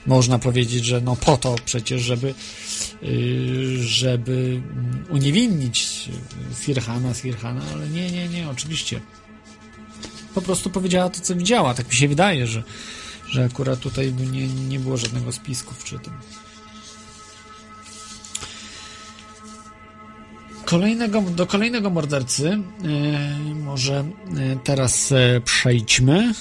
[0.06, 2.34] Można powiedzieć, że no po to przecież, żeby,
[3.04, 4.62] y, żeby
[5.10, 6.10] uniewinnić
[6.66, 9.02] Sirhana, Sirhana, ale nie, nie, nie, oczywiście.
[10.36, 11.74] Po prostu powiedziała to, co widziała.
[11.74, 12.64] Tak mi się wydaje, że,
[13.30, 16.14] że akurat tutaj nie, nie było żadnego spisku w tym.
[20.66, 22.44] Kolejnego, do kolejnego mordercy
[22.84, 24.04] yy, może
[24.34, 26.34] yy, teraz yy, przejdźmy.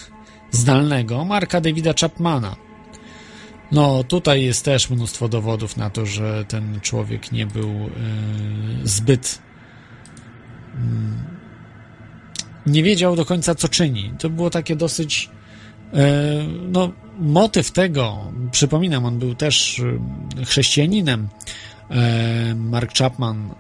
[0.51, 2.57] Zdalnego Marka Davida Chapmana.
[3.73, 7.91] No, tutaj jest też mnóstwo dowodów na to, że ten człowiek nie był
[8.85, 9.39] zbyt.
[10.75, 10.79] Y,
[12.67, 14.13] nie wiedział do końca, co czyni.
[14.19, 15.31] To było takie dosyć.
[16.69, 19.83] No, motyw tego, przypominam, on był też
[20.47, 21.29] chrześcijaninem.
[22.55, 23.55] Mark Chapman,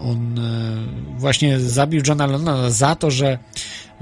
[0.00, 0.40] on
[1.16, 3.38] właśnie zabił Johna Lennona za to, że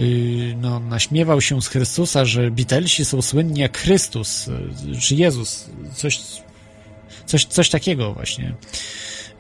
[0.01, 5.71] Y, no, naśmiewał się z Chrystusa, że Beatlesi są słynni jak Chrystus, y, czy Jezus,
[5.95, 6.21] coś,
[7.27, 8.55] coś, coś takiego właśnie.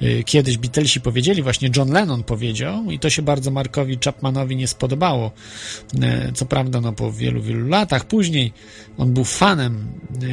[0.02, 4.68] Y, kiedyś Beatlesi powiedzieli, właśnie John Lennon powiedział i to się bardzo Markowi Chapmanowi nie
[4.68, 5.30] spodobało.
[6.34, 8.52] Co prawda, no po wielu, wielu latach później
[8.98, 9.86] on był fanem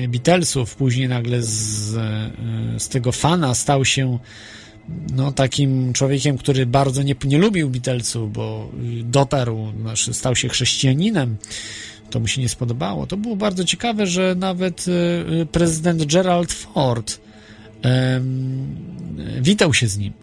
[0.10, 1.50] Beatlesów, później nagle z,
[2.78, 4.20] z tego fana stał się
[5.16, 8.72] no, takim człowiekiem, który bardzo nie, nie lubił Beatlesów, bo
[9.04, 11.38] dotarł, znaczy stał się chrześcijaninem,
[12.10, 13.08] to mu się nie spodobało.
[13.08, 17.25] To było bardzo ciekawe, że nawet y, prezydent Gerald Ford
[19.42, 20.14] witał się z nim.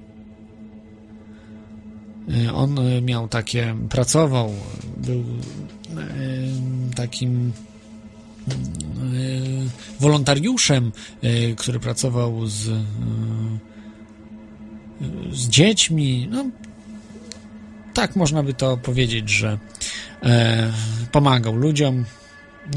[2.47, 4.51] Y, on miał takie, pracował,
[4.97, 5.25] był
[6.95, 7.53] takim
[10.01, 10.93] wolontariuszem,
[11.57, 12.71] który pracował z
[15.33, 16.29] z dziećmi.
[16.31, 16.45] No,
[17.95, 19.59] tak można by to powiedzieć, że
[20.23, 20.73] e,
[21.13, 22.05] pomagał ludziom.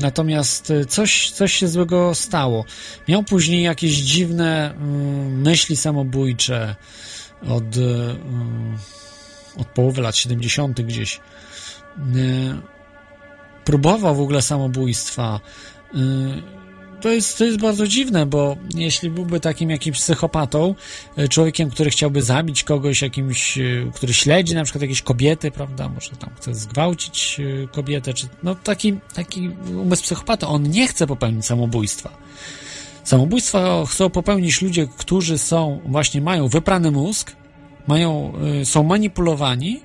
[0.02, 2.66] Natomiast coś, coś się złego stało.
[3.08, 6.76] Miał później jakieś dziwne mm, myśli samobójcze
[7.48, 8.16] od, y,
[9.58, 10.82] od połowy lat 70.
[10.82, 11.16] gdzieś.
[11.16, 11.20] Y,
[13.66, 15.40] próbował w ogóle samobójstwa.
[17.06, 20.76] To jest, to jest bardzo dziwne, bo jeśli byłby takim jakimś psychopatą,
[21.18, 23.62] e, człowiekiem, który chciałby zabić kogoś, jakimś, e,
[23.94, 28.56] który śledzi na przykład jakieś kobiety, prawda, może tam chce zgwałcić e, kobietę, czy no
[28.56, 29.50] taki, taki
[29.82, 32.18] umysł psychopata, on nie chce popełnić samobójstwa.
[33.04, 37.36] Samobójstwa chcą popełnić ludzie, którzy są, właśnie mają wyprany mózg,
[37.88, 38.34] mają,
[38.64, 39.82] są manipulowani,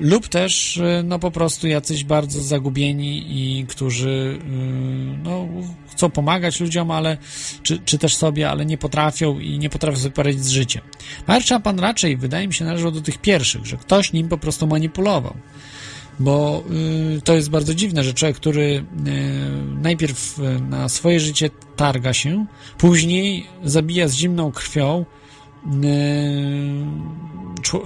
[0.00, 5.48] lub też y, no po prostu jacyś bardzo zagubieni i którzy y, no,
[5.90, 7.16] chcą pomagać ludziom, ale
[7.62, 10.82] czy, czy też sobie, ale nie potrafią i nie potrafią sobie poradzić z życiem.
[11.26, 14.66] Mark pan raczej, wydaje mi się, należał do tych pierwszych, że ktoś nim po prostu
[14.66, 15.34] manipulował.
[16.20, 16.64] bo
[17.16, 18.84] y, to jest bardzo dziwne, że człowiek, który y,
[19.82, 22.46] najpierw y, na swoje życie targa się,
[22.78, 25.04] później zabija z zimną krwią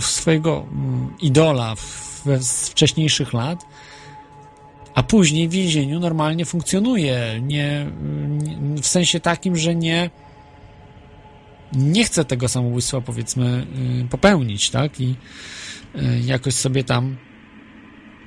[0.01, 0.67] swojego
[1.21, 1.75] idola
[2.41, 3.67] z wcześniejszych lat,
[4.95, 7.41] a później w więzieniu normalnie funkcjonuje.
[7.43, 7.87] Nie,
[8.83, 10.11] w sensie takim, że nie
[11.73, 13.67] nie chce tego samobójstwa, powiedzmy,
[14.11, 15.01] popełnić, tak?
[15.01, 15.15] I
[16.25, 17.17] jakoś sobie tam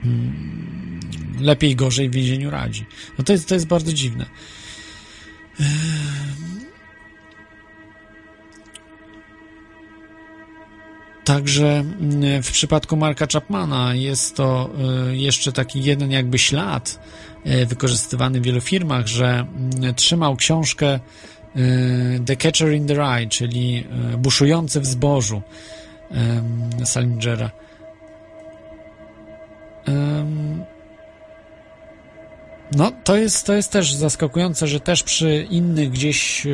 [0.05, 0.99] Mm,
[1.39, 2.85] lepiej, gorzej w więzieniu radzi.
[3.17, 4.25] No to jest, to jest bardzo dziwne.
[11.25, 14.69] Także mm, w przypadku Marka Chapmana jest to
[15.09, 16.99] e, jeszcze taki jeden jakby ślad
[17.43, 20.99] e, wykorzystywany w wielu firmach, że mm, trzymał książkę e,
[22.25, 25.41] The Catcher in the Rye, czyli buszujący w zbożu
[26.83, 27.51] Salingera.
[32.77, 36.47] No, to jest, to jest też zaskakujące, że też przy innych gdzieś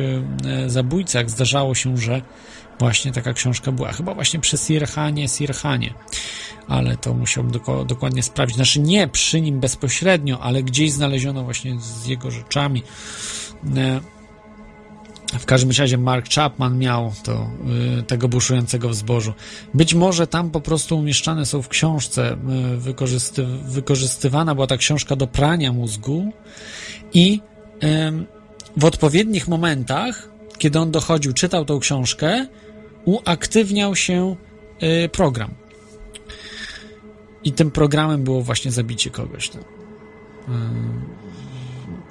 [0.66, 2.22] zabójcach zdarzało się, że
[2.78, 3.92] właśnie taka książka była.
[3.92, 5.94] Chyba właśnie przy Sirhanie, Sirhanie.
[6.68, 8.56] Ale to musiałbym doko dokładnie sprawdzić.
[8.56, 12.82] Znaczy nie przy nim bezpośrednio, ale gdzieś znaleziono właśnie z jego rzeczami.
[13.76, 14.00] E,
[15.38, 17.50] w każdym razie Mark Chapman miał to,
[17.98, 19.32] y, tego buszującego w zbożu.
[19.74, 22.36] Być może tam po prostu umieszczane są w książce,
[22.74, 26.32] y, wykorzysty, wykorzystywana była ta książka do prania mózgu
[27.14, 27.40] i
[28.76, 32.46] w odpowiednich momentach, kiedy on dochodził, czytał tą książkę,
[33.04, 34.36] uaktywniał się
[35.04, 35.54] y, program.
[37.44, 39.62] I tym programem było właśnie zabicie kogoś tam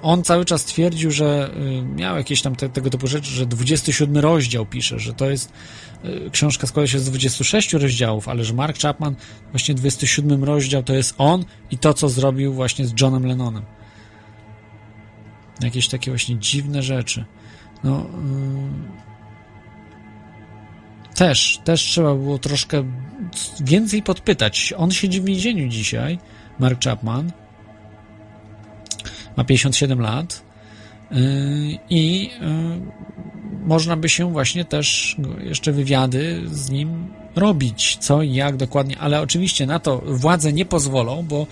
[0.01, 4.17] on cały czas twierdził, że y, miał jakieś tam te, tego typu rzeczy, że 27
[4.17, 5.51] rozdział pisze, że to jest
[6.31, 9.15] książka składa się z 26 rozdziałów, ale że Mark Chapman
[9.51, 13.63] właśnie 27 rozdział to jest on i to, co zrobił właśnie z Johnem Lennonem.
[15.61, 17.25] Jakieś takie właśnie dziwne rzeczy.
[17.83, 17.97] No...
[17.97, 19.10] Yy...
[21.15, 22.83] Też, też trzeba było troszkę
[23.59, 24.73] więcej podpytać.
[24.77, 26.19] On siedzi w więzieniu dzisiaj,
[26.59, 27.31] Mark Chapman,
[29.37, 30.43] ma 57 lat.
[31.11, 31.15] Y,
[31.89, 38.57] i y, można by się właśnie też jeszcze wywiady z nim robić, co i jak
[38.57, 41.47] dokładnie, ale oczywiście na to władze nie pozwolą, bo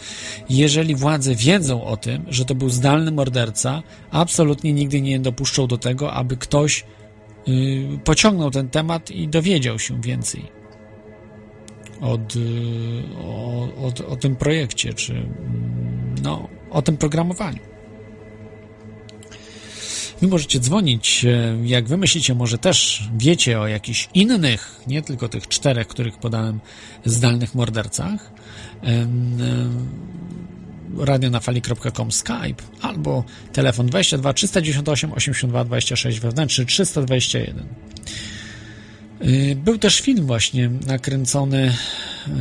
[0.49, 5.77] jeżeli władze wiedzą o tym, że to był zdalny morderca, absolutnie nigdy nie dopuszczą do
[5.77, 6.85] tego, aby ktoś
[8.03, 10.59] pociągnął ten temat i dowiedział się więcej
[12.01, 12.33] od,
[13.17, 17.59] o, o, o tym projekcie, czy mm, no, o tym programowaniu.
[20.21, 25.29] Wy możecie dzwonić, e, jak wy myślicie, może też wiecie o jakichś innych, nie tylko
[25.29, 26.59] tych czterech, których podałem,
[27.05, 28.31] zdalnych mordercach.
[30.97, 33.23] radionafali.com Skype albo
[33.53, 37.65] telefon 22 398 82 26 wewnętrzny 321.
[39.19, 41.73] E, był też film właśnie nakręcony
[42.27, 42.31] e,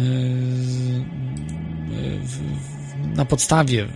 [3.17, 3.89] na podstawie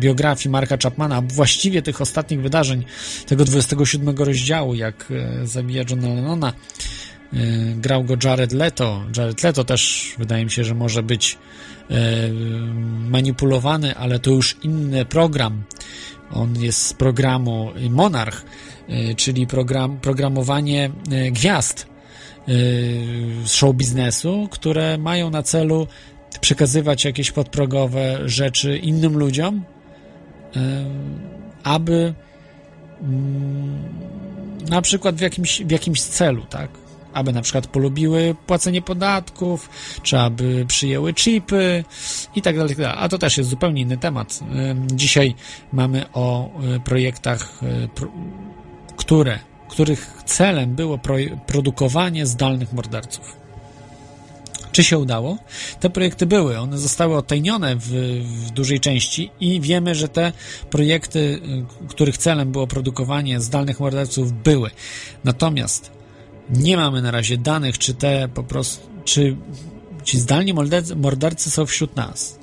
[0.00, 2.84] biografii Marka Chapmana, właściwie tych ostatnich wydarzeń,
[3.26, 7.36] tego 27 rozdziału, jak e, zabija Johna Lennona, e,
[7.76, 9.02] grał go Jared Leto.
[9.16, 11.38] Jared Leto też wydaje mi się, że może być
[13.10, 15.62] manipulowany, ale to już inny program.
[16.32, 18.44] On jest z programu Monarch,
[19.16, 20.90] czyli program, programowanie
[21.30, 21.86] gwiazd
[23.44, 25.86] z show biznesu, które mają na celu
[26.40, 29.64] przekazywać jakieś podprogowe rzeczy innym ludziom,
[31.62, 32.14] aby
[33.02, 33.78] mm,
[34.70, 36.85] na przykład w jakimś, w jakimś celu, tak?
[37.16, 39.70] Aby na przykład polubiły płacenie podatków,
[40.02, 41.84] czy aby przyjęły chipy
[42.34, 44.40] i tak dalej, tak A to też jest zupełnie inny temat.
[44.92, 45.34] Dzisiaj
[45.72, 47.88] mamy o e, projektach, e,
[48.96, 49.38] które,
[49.68, 50.98] których celem było
[51.46, 53.36] produkowanie zdalnych morderców.
[54.72, 55.38] Czy się udało?
[55.80, 57.88] Te projekty były, one zostały odtajnione w,
[58.24, 60.32] w dużej części i wiemy, że te
[60.70, 64.70] projekty, y, których celem było produkowanie zdalnych morderców, były.
[65.24, 65.95] Natomiast
[66.50, 69.36] nie mamy na razie danych, czy te po prostu, czy
[70.04, 70.54] ci zdalni
[70.96, 72.38] mordercy, są wśród nas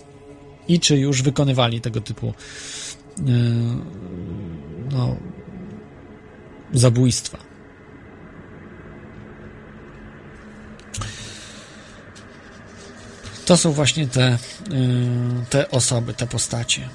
[0.68, 2.34] i czy już wykonywali tego typu
[3.18, 3.24] yy,
[4.92, 5.16] no,
[6.74, 7.38] zabójstwa.
[13.46, 16.90] To są właśnie te, y, te osoby, te postacie.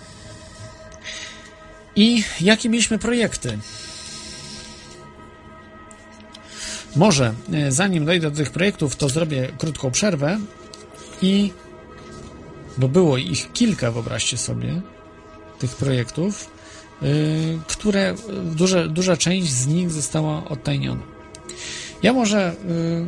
[1.96, 3.58] I jakie mieliśmy projekty?
[6.98, 10.38] Może y, zanim dojdę do tych projektów, to zrobię krótką przerwę
[11.22, 11.52] i
[12.78, 14.80] bo było ich kilka, wyobraźcie sobie,
[15.58, 16.50] tych projektów,
[17.02, 17.08] yy,
[17.66, 21.02] które, duża, duża część z nich została odtajniona.
[22.02, 23.06] Ja może yy,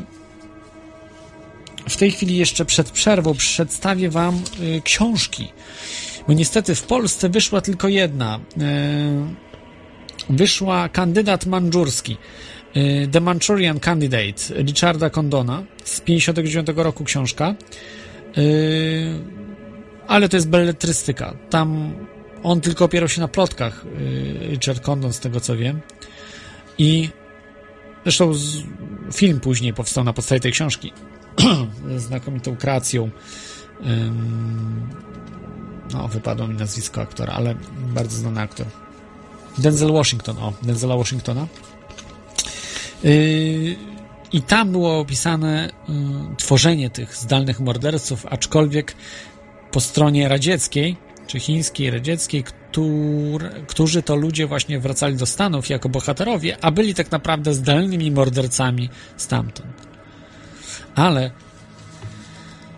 [1.88, 5.48] w tej chwili jeszcze przed przerwą przedstawię Wam yy, książki,
[6.28, 8.40] bo niestety w Polsce wyszła tylko jedna.
[10.30, 12.16] Wyszła Kandydat Mandżurski.
[12.74, 17.54] Yy, The Manchurian Candidate Richarda Condona z 59 roku książka.
[18.36, 18.44] Yy,
[20.08, 21.34] ale to jest beletrystyka.
[21.50, 21.94] Tam
[22.42, 25.80] on tylko opierał się na plotkach, yy, Richard Condon, z tego co wiem.
[26.78, 27.08] I
[28.02, 28.32] zresztą
[29.12, 30.92] film później powstał na podstawie tej książki.
[31.96, 33.10] znakomitą kreacją.
[35.92, 37.54] No, wypadło mi nazwisko aktora, ale
[37.94, 38.66] bardzo znany aktor.
[39.58, 41.46] Denzel Washington, o, Denzela Washingtona.
[43.04, 43.76] Yy,
[44.32, 45.92] I tam było opisane y,
[46.36, 48.94] tworzenie tych zdalnych morderców, aczkolwiek
[49.70, 50.96] po stronie radzieckiej,
[51.26, 56.94] czy chińskiej, radzieckiej, któr, którzy to ludzie właśnie wracali do Stanów jako bohaterowie, a byli
[56.94, 59.88] tak naprawdę zdalnymi mordercami stamtąd.
[60.94, 61.30] Ale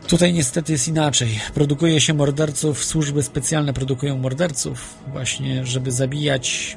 [0.09, 1.41] tutaj niestety jest inaczej.
[1.55, 6.77] Produkuje się morderców, służby specjalne produkują morderców, właśnie, żeby zabijać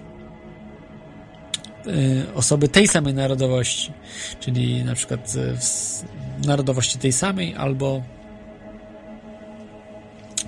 [2.35, 3.93] osoby tej samej narodowości,
[4.39, 8.03] czyli na przykład y, narodowości tej samej, albo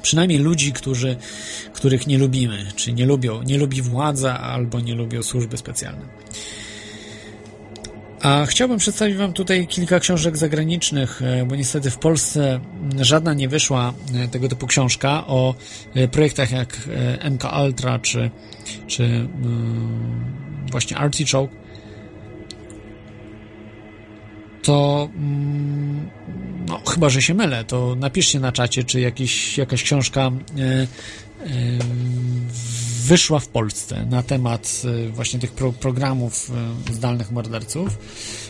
[0.02, 1.16] przynajmniej ludzi, którzy,
[1.74, 6.06] których nie lubimy, czy nie lubią, nie lubi władza, albo nie lubią służby specjalne.
[8.22, 12.60] A chciałbym przedstawić Wam tutaj kilka książek zagranicznych, e, bo niestety w Polsce
[13.00, 13.94] żadna nie wyszła
[14.32, 15.56] tego typu książka o
[16.12, 16.78] projektach jak
[17.32, 18.32] MK Ultra czy,
[18.88, 19.28] czy
[20.72, 21.56] właśnie Artichoke.
[24.64, 26.10] To mm,
[26.68, 30.32] no, chyba, że się mylę, to napiszcie na czacie, czy jakiś, jakaś książka
[33.08, 36.52] wyszła w Polsce na temat właśnie tych pro programów
[36.92, 37.98] zdalnych morderców.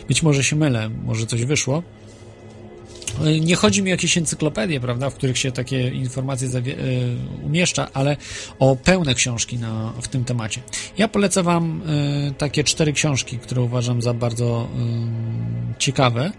[0.08, 1.82] Być może się mylę, może coś wyszło.
[3.40, 6.48] Nie chodzi mi o jakieś encyklopedie, prawda, w których się takie informacje
[7.42, 8.16] umieszcza, ale
[8.58, 10.60] o pełne książki na, w tym temacie.
[10.98, 11.82] Ja polecę Wam
[12.28, 14.68] y, takie cztery książki, które uważam za bardzo
[15.74, 16.32] y, ciekawe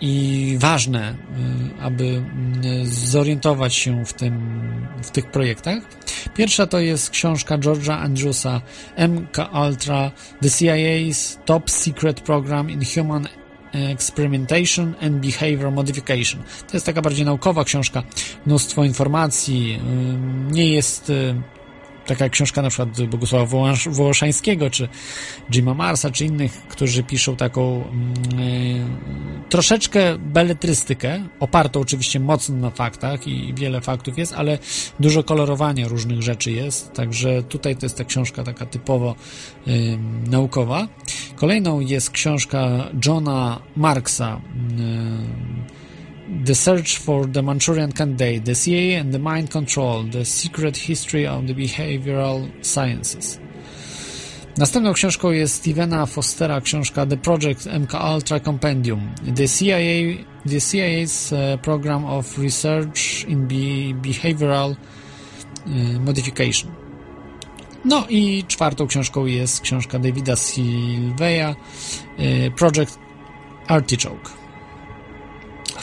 [0.00, 1.16] i ważne,
[1.80, 2.22] aby
[2.84, 4.60] zorientować się w, tym,
[5.02, 5.78] w tych projektach.
[6.34, 8.60] Pierwsza to jest książka George'a Andrewsa
[9.08, 9.38] MK
[9.68, 10.10] Ultra
[10.42, 13.28] The CIA's Top Secret Program in Human
[13.74, 16.42] Experimentation and Behavior Modification.
[16.70, 18.02] To jest taka bardziej naukowa książka,
[18.46, 19.80] mnóstwo informacji,
[20.50, 21.12] nie jest
[22.06, 24.88] taka książka na przykład Bogusława Wołoszańskiego, czy
[25.50, 27.84] Jima Marsa, czy innych, którzy piszą taką y,
[29.48, 34.58] troszeczkę beletrystykę, opartą oczywiście mocno na faktach i wiele faktów jest, ale
[35.00, 39.14] dużo kolorowania różnych rzeczy jest, także tutaj to jest ta książka taka typowo
[40.30, 40.88] naukowa.
[41.36, 44.40] Kolejną jest książka Johna Marksa
[46.42, 51.26] The Search for the Manchurian Candidate, The CIA and the Mind Control, The Secret History
[51.26, 53.38] of the Behavioral Sciences.
[54.58, 59.00] Następną książką jest Stevena Fostera książka The Project MK Ultra Compendium,
[59.36, 66.72] The CIA, the CIA's uh, Program of Research in Be Behavioral uh, Modification.
[67.84, 72.98] No i czwartą książką jest książka Davida Silveya, uh, Project
[73.68, 74.43] Artichoke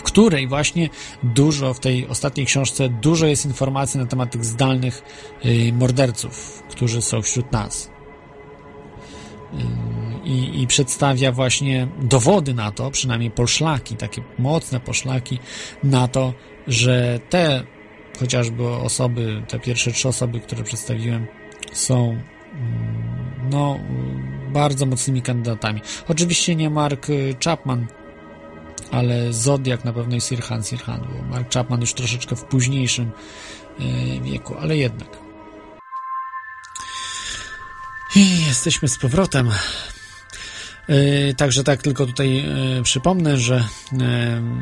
[0.01, 0.89] w której właśnie
[1.23, 5.03] dużo, w tej ostatniej książce, dużo jest informacji na temat tych zdalnych
[5.45, 7.91] y, morderców, którzy są wśród nas.
[9.53, 9.57] Y,
[10.23, 15.39] I, I, przedstawia właśnie dowody na to, przynajmniej poszlaki, takie mocne poszlaki
[15.83, 16.33] na to,
[16.67, 17.63] że te
[18.19, 21.27] chociażby osoby, te pierwsze trzy osoby, które przedstawiłem,
[21.73, 22.21] są mm,
[23.51, 23.79] no,
[24.53, 25.81] bardzo mocnymi kandydatami.
[26.07, 27.07] Oczywiście nie Mark
[27.43, 27.87] Chapman,
[28.91, 33.11] ale Zodiak na pewno jest Sirhan Sirhan, bo Mark Chapman już troszeczkę w późniejszym
[33.79, 35.07] e, wieku, ale jednak.
[38.15, 39.51] I jesteśmy z powrotem.
[40.87, 43.67] E, także tak, tylko tutaj e, przypomnę, że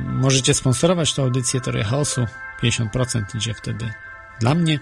[0.05, 2.25] możecie sponsorować tę audycję Teoria Chaosu.
[2.63, 3.93] 50% idzie wtedy
[4.39, 4.79] dla mnie.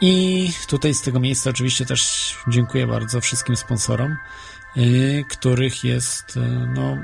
[0.00, 4.16] I tutaj z tego miejsca oczywiście też dziękuję bardzo wszystkim sponsorom.
[4.78, 6.40] Y, których jest y,
[6.74, 6.98] no,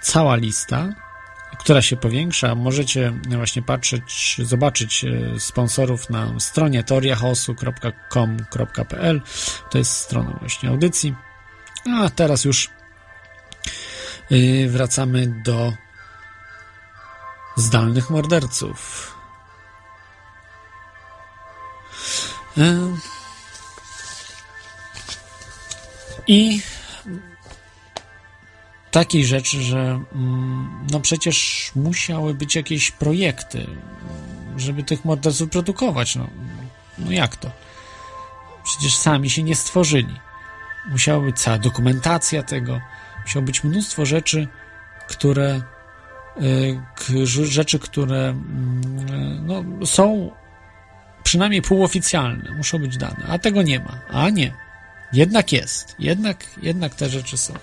[0.00, 0.88] cała lista,
[1.58, 2.54] która się powiększa.
[2.54, 9.22] Możecie właśnie patrzeć, zobaczyć y, sponsorów na stronie teoriachaosu.com.pl.
[9.70, 11.14] To jest strona właśnie audycji.
[12.02, 12.70] A teraz już
[14.68, 15.72] wracamy do
[17.56, 19.12] zdalnych morderców.
[26.26, 26.60] I
[28.90, 29.78] takiej rzeczy, że
[30.14, 33.66] mm, no przecież musiały być jakieś projekty,
[34.56, 36.16] żeby tych morderców produkować.
[36.16, 36.26] No,
[36.98, 37.50] no jak to?
[38.64, 40.14] Przecież sami się nie stworzyli.
[40.90, 42.80] Musiała być cała dokumentacja tego,
[43.22, 44.48] musiało być mnóstwo rzeczy,
[45.08, 45.60] które
[47.10, 50.30] y, rzeczy, które mm, no, są
[51.22, 53.98] przynajmniej półoficjalne, muszą być dane, a tego nie ma.
[54.10, 54.65] A nie.
[55.12, 55.94] Jednak jest.
[55.98, 57.54] Jednak, jednak te rzeczy są.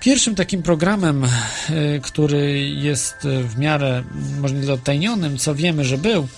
[0.00, 1.28] Pierwszym takim programem, e,
[2.02, 4.04] który jest w miarę
[4.40, 6.28] może nie odtajnionym, co wiemy, że był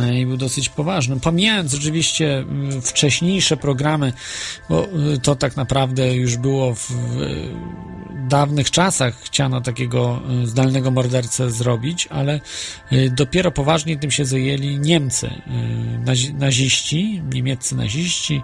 [0.00, 2.44] e, i był dosyć poważny, pomijając oczywiście
[2.82, 4.12] wcześniejsze programy,
[4.68, 4.88] bo e,
[5.22, 6.90] to tak naprawdę już było w
[8.28, 12.40] dawnych czasach chciano takiego y, zdalnego mordercę zrobić, ale
[12.92, 18.42] y, dopiero poważnie tym się zajęli Niemcy, y, naziści, niemieccy naziści,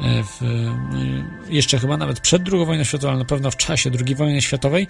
[0.00, 0.66] w,
[1.48, 4.86] jeszcze chyba nawet przed II wojną światową, ale na pewno w czasie II wojny światowej.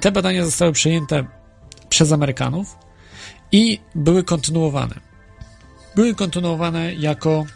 [0.00, 1.24] Te badania zostały przejęte
[1.88, 2.76] przez Amerykanów
[3.52, 4.94] i były kontynuowane.
[5.94, 7.46] Były kontynuowane jako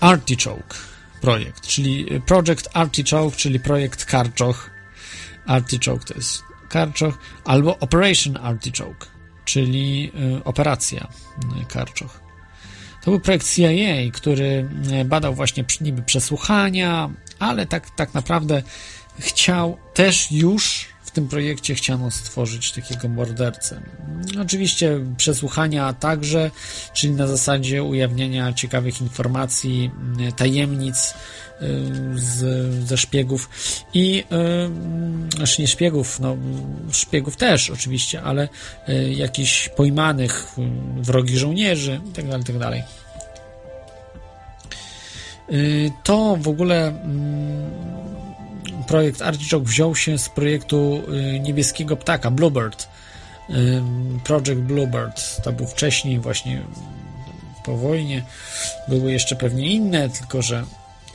[0.00, 0.88] Artichoke
[1.20, 4.70] projekt, czyli Project Artichoke, czyli projekt Karczoch.
[5.46, 9.06] Artichoke to jest Karczoch, albo Operation Artichoke,
[9.44, 11.08] czyli y, operacja
[11.62, 12.20] y, Karczoch.
[13.04, 14.68] To był projekt CIA, który
[15.00, 18.62] y, badał właśnie niby przesłuchania, ale tak, tak naprawdę
[19.18, 20.86] chciał też już
[21.18, 23.80] tym projekcie chciano stworzyć takiego mordercę.
[24.42, 26.50] Oczywiście przesłuchania także,
[26.92, 29.90] czyli na zasadzie ujawniania ciekawych informacji,
[30.36, 31.14] tajemnic
[31.62, 31.64] y,
[32.14, 32.44] z,
[32.88, 33.50] ze szpiegów
[33.94, 34.24] i
[35.36, 36.36] znaczy nie szpiegów, no
[36.92, 38.48] szpiegów też oczywiście, ale
[38.88, 40.54] y, jakichś pojmanych
[40.96, 42.58] wrogich żołnierzy itd., tak itd.
[42.60, 42.84] Tak
[46.04, 47.98] to w ogóle mm,
[48.86, 51.02] projekt Artichoke wziął się z projektu
[51.36, 52.88] y, niebieskiego ptaka Bluebird.
[53.50, 53.82] Y,
[54.24, 56.62] project Bluebird to był wcześniej właśnie
[57.64, 58.22] po wojnie.
[58.88, 60.64] Były jeszcze pewnie inne, tylko że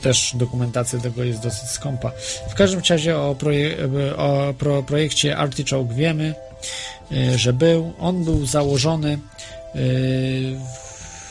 [0.02, 2.12] też dokumentacja tego jest dosyć skąpa.
[2.48, 3.76] W każdym razie o, proje
[4.16, 6.34] o pro projekcie Artichoke wiemy,
[7.12, 7.92] y, że był.
[7.98, 9.18] On był założony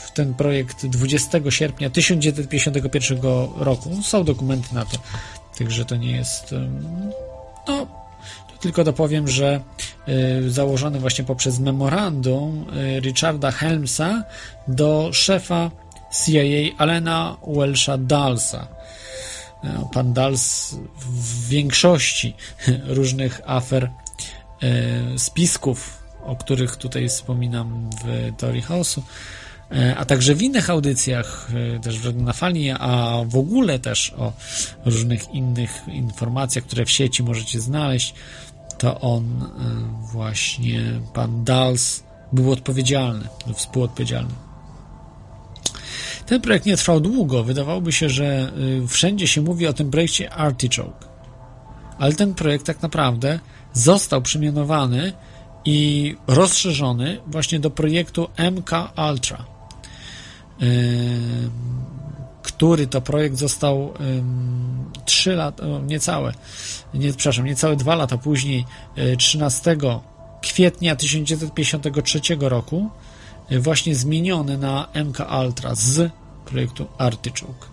[0.05, 3.19] w ten projekt 20 sierpnia 1951
[3.57, 4.01] roku.
[4.03, 4.97] Są dokumenty na to.
[5.57, 6.55] Także to nie jest.
[7.67, 7.87] No,
[8.59, 9.61] tylko dopowiem, że
[10.07, 14.23] y, założony właśnie poprzez memorandum y, Richarda Helmsa
[14.67, 15.71] do szefa
[16.25, 18.67] CIA Alena Welsha Dalsa.
[19.63, 22.35] E, pan Dals w większości
[22.97, 23.89] różnych afer,
[25.13, 29.42] y, spisków, o których tutaj wspominam w teorii chaosu, E,
[29.97, 34.33] a także w innych audycjach, e, też w na fali, a w ogóle też o
[34.85, 38.13] różnych innych informacjach, które w sieci możecie znaleźć,
[38.77, 39.47] to on e,
[40.11, 40.81] właśnie,
[41.13, 42.03] pan Dals,
[42.33, 44.33] był odpowiedzialny, współodpowiedzialny.
[46.25, 47.43] Ten projekt nie trwał długo.
[47.43, 48.51] Wydawałoby się, że
[48.87, 51.05] wszędzie się mówi o tym projekcie Artichoke.
[51.97, 53.39] Ale ten projekt tak naprawdę
[53.73, 55.13] został przemianowany
[55.65, 58.71] i rozszerzony właśnie do projektu MK
[59.11, 59.52] Ultra
[62.43, 63.93] który to projekt został
[65.05, 66.33] trzy lata, niecałe,
[66.93, 68.65] nie, przepraszam, niecałe dwa lata później,
[69.17, 69.99] 13 e,
[70.41, 72.89] kwietnia 1953 roku,
[73.49, 76.11] e, właśnie zmieniony na MK Ultra z
[76.45, 77.67] projektu Artichoke.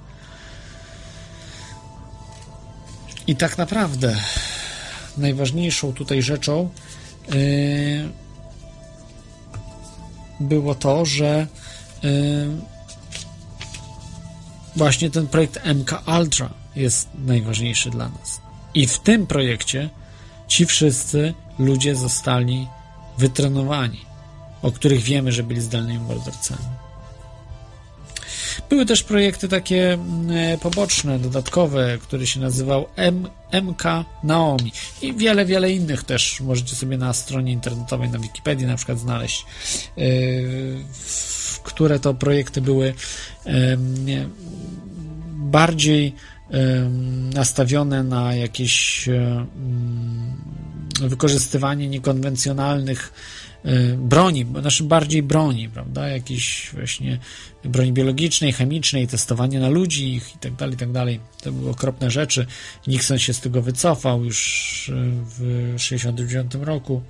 [3.26, 4.16] I tak naprawdę
[5.16, 6.70] najważniejszą tutaj rzeczą
[7.28, 7.38] yy,
[10.40, 11.46] było to, że
[14.76, 18.40] właśnie ten projekt MK Ultra jest najważniejszy dla nas.
[18.74, 19.90] I w tym projekcie
[20.48, 22.68] ci wszyscy ludzie zostali
[23.18, 24.00] wytrenowani,
[24.62, 26.64] o których wiemy, że byli zdalnymi mordercami.
[28.70, 33.82] Były też projekty takie mm, poboczne, dodatkowe, który się nazywał M MK
[34.24, 38.98] Naomi i wiele, wiele innych też możecie sobie na stronie internetowej, na Wikipedii na przykład
[38.98, 39.46] znaleźć,
[39.96, 40.76] yy,
[41.62, 42.94] które to projekty były
[45.36, 46.14] bardziej
[47.34, 49.08] nastawione na jakieś
[51.08, 53.12] wykorzystywanie niekonwencjonalnych
[53.66, 57.18] y, broni, znaczy bardziej broni, prawda, jakiejś właśnie
[57.64, 61.20] broni biologicznej, chemicznej, testowanie na ludzi ich i tak dalej, tak dalej.
[61.42, 62.46] To były okropne rzeczy.
[62.86, 64.92] Nixon się z tego wycofał już y,
[65.24, 65.38] w
[65.76, 67.02] 1969 roku.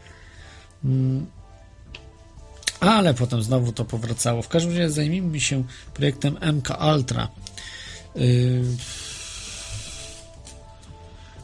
[2.80, 4.42] Ale potem znowu to powracało.
[4.42, 5.64] W każdym razie zajmijmy się
[5.94, 7.28] projektem MK Ultra.
[8.16, 8.64] Y,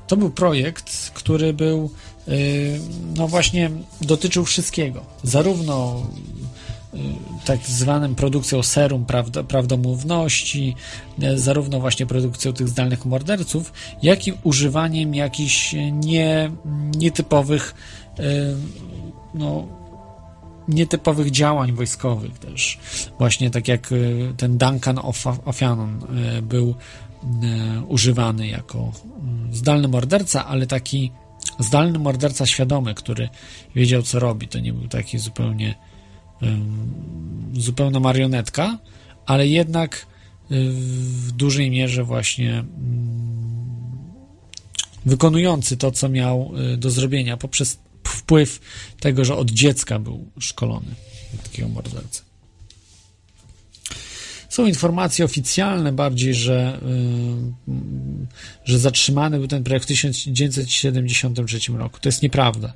[0.07, 1.91] to był projekt, który był,
[2.29, 2.81] y,
[3.17, 3.71] no właśnie,
[4.01, 5.05] dotyczył wszystkiego.
[5.23, 6.07] Zarówno
[6.95, 6.99] y,
[7.45, 10.77] tak zwanym produkcją serum prawd prawdomówności,
[11.35, 13.73] zarówno właśnie produkcją tych zdalnych morderców,
[14.03, 16.51] jak i używaniem jakichś nie,
[16.97, 17.75] nietypowych
[19.35, 19.69] no,
[20.69, 22.79] nietypowych działań wojskowych też.
[23.19, 23.91] Właśnie tak jak
[24.37, 25.99] ten Duncan O'Fannon
[26.43, 26.75] był
[27.43, 28.93] E, używany jako
[29.23, 31.13] mm, zdalny morderca, ale taki
[31.59, 33.29] zdalny morderca świadomy, który
[33.75, 34.49] wiedział, co robi.
[34.49, 35.75] To nie był taki zupełnie
[37.53, 38.79] zupełna marionetka,
[39.27, 40.55] ale jednak e,
[41.01, 42.67] w dużej mierze właśnie mm,
[45.07, 47.79] wykonujący to, co miał e, do zrobienia poprzez
[48.09, 48.61] wpływ
[49.01, 50.95] tego, że od dziecka był szkolony
[51.43, 52.23] takiego mordercy.
[54.49, 56.81] Są informacje oficjalne bardziej, że,
[57.69, 57.73] y,
[58.65, 62.01] że zatrzymany był ten projekt w 1973 roku.
[62.01, 62.73] To jest nieprawda.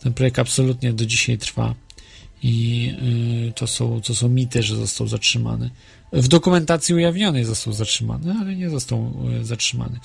[0.00, 1.74] Ten projekt absolutnie do dzisiaj trwa
[2.42, 2.90] i
[3.48, 5.70] y, to są, to są mity, że został zatrzymany.
[6.12, 9.98] W dokumentacji ujawnionej został zatrzymany, ale nie został y, zatrzymany.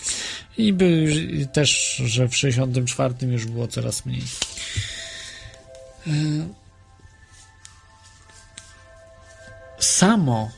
[0.57, 1.07] I by
[1.53, 4.23] też, że w 1964 już było coraz mniej.
[9.79, 10.51] Samo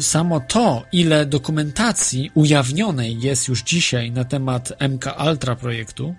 [0.00, 6.14] samo to, ile dokumentacji ujawnionej jest już dzisiaj na temat MK Ultra projektu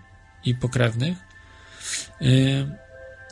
[0.45, 1.17] i pokrewnych,
[2.21, 2.67] y,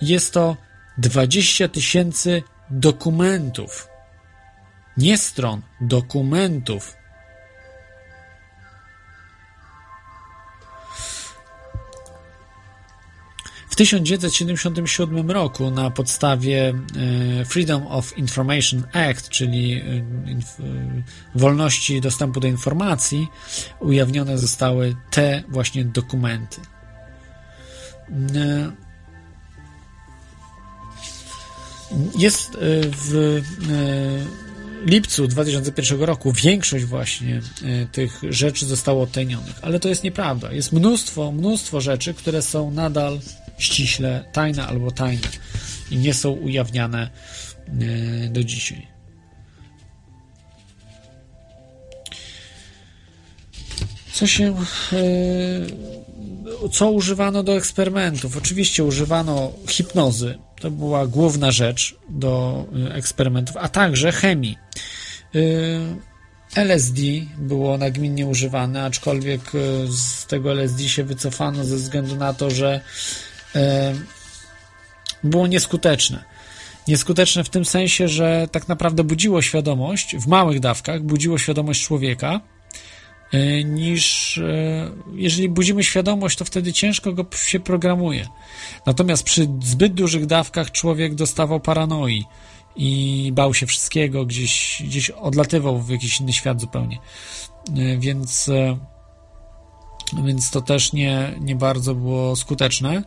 [0.02, 0.58] jest to
[0.98, 3.88] 20 tysięcy dokumentów.
[4.98, 7.02] Nie stron, dokumentów
[13.82, 16.74] 1977 roku na podstawie
[17.40, 20.02] e, Freedom of Information Act, czyli e, e,
[21.36, 23.28] wolności dostępu do informacji,
[23.80, 26.62] ujawnione zostały te właśnie dokumenty.
[32.18, 32.58] Jest
[33.08, 33.42] w
[34.86, 37.42] lipcu 2001 roku większość właśnie
[37.92, 40.52] tych rzeczy zostało odtajnionych, ale to jest nieprawda.
[40.52, 43.20] Jest mnóstwo, mnóstwo rzeczy, które są nadal
[43.58, 45.28] ściśle tajne albo tajne
[45.92, 47.10] i nie są ujawniane
[48.26, 48.88] e, do dzisiaj.
[54.14, 54.56] Co się.
[56.72, 58.38] Co używano do eksperymentów?
[58.38, 60.38] Oczywiście używano hipnozy.
[60.60, 64.58] To była główna rzecz do e, eksperymentów, a także chemii.
[66.56, 67.02] LSD
[67.38, 69.42] było nagminnie używane, aczkolwiek
[69.88, 72.82] z tego LSD się wycofano ze względu na to, że
[75.24, 76.24] było nieskuteczne.
[76.88, 82.42] Nieskuteczne w tym sensie, że tak naprawdę budziło świadomość, w małych dawkach budziło świadomość człowieka,
[83.66, 88.28] niż e, jeżeli budzimy świadomość, to wtedy ciężko go się programuje.
[88.86, 92.26] Natomiast przy zbyt dużych dawkach człowiek dostawał paranoi
[92.76, 96.98] i bał się wszystkiego, gdzieś, gdzieś odlatywał w jakiś inny świat zupełnie.
[98.00, 98.50] Więc,
[100.26, 103.04] więc to też nie, nie bardzo było skuteczne.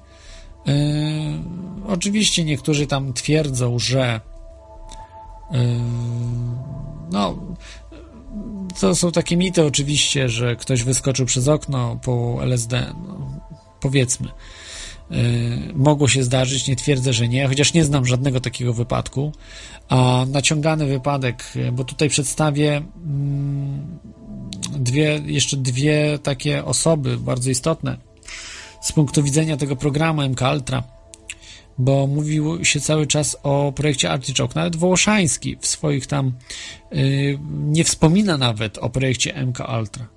[1.87, 4.21] Oczywiście niektórzy tam twierdzą, że
[7.11, 7.37] no
[8.81, 13.41] to są takie mity oczywiście, że ktoś wyskoczył przez okno po LSD, no,
[13.81, 14.29] powiedzmy.
[15.11, 15.19] Yy,
[15.75, 19.33] mogło się zdarzyć, nie twierdzę, że nie, chociaż nie znam żadnego takiego wypadku.
[19.89, 23.99] A naciągany wypadek, bo tutaj przedstawię mm,
[24.79, 27.97] dwie, jeszcze dwie takie osoby bardzo istotne,
[28.83, 30.83] z punktu widzenia tego programu MK Ultra,
[31.79, 34.53] bo mówił się cały czas o projekcie Artichoke.
[34.55, 36.33] Nawet Wołoszański w swoich tam
[36.93, 40.09] yy, nie wspomina nawet o projekcie MK Ultra.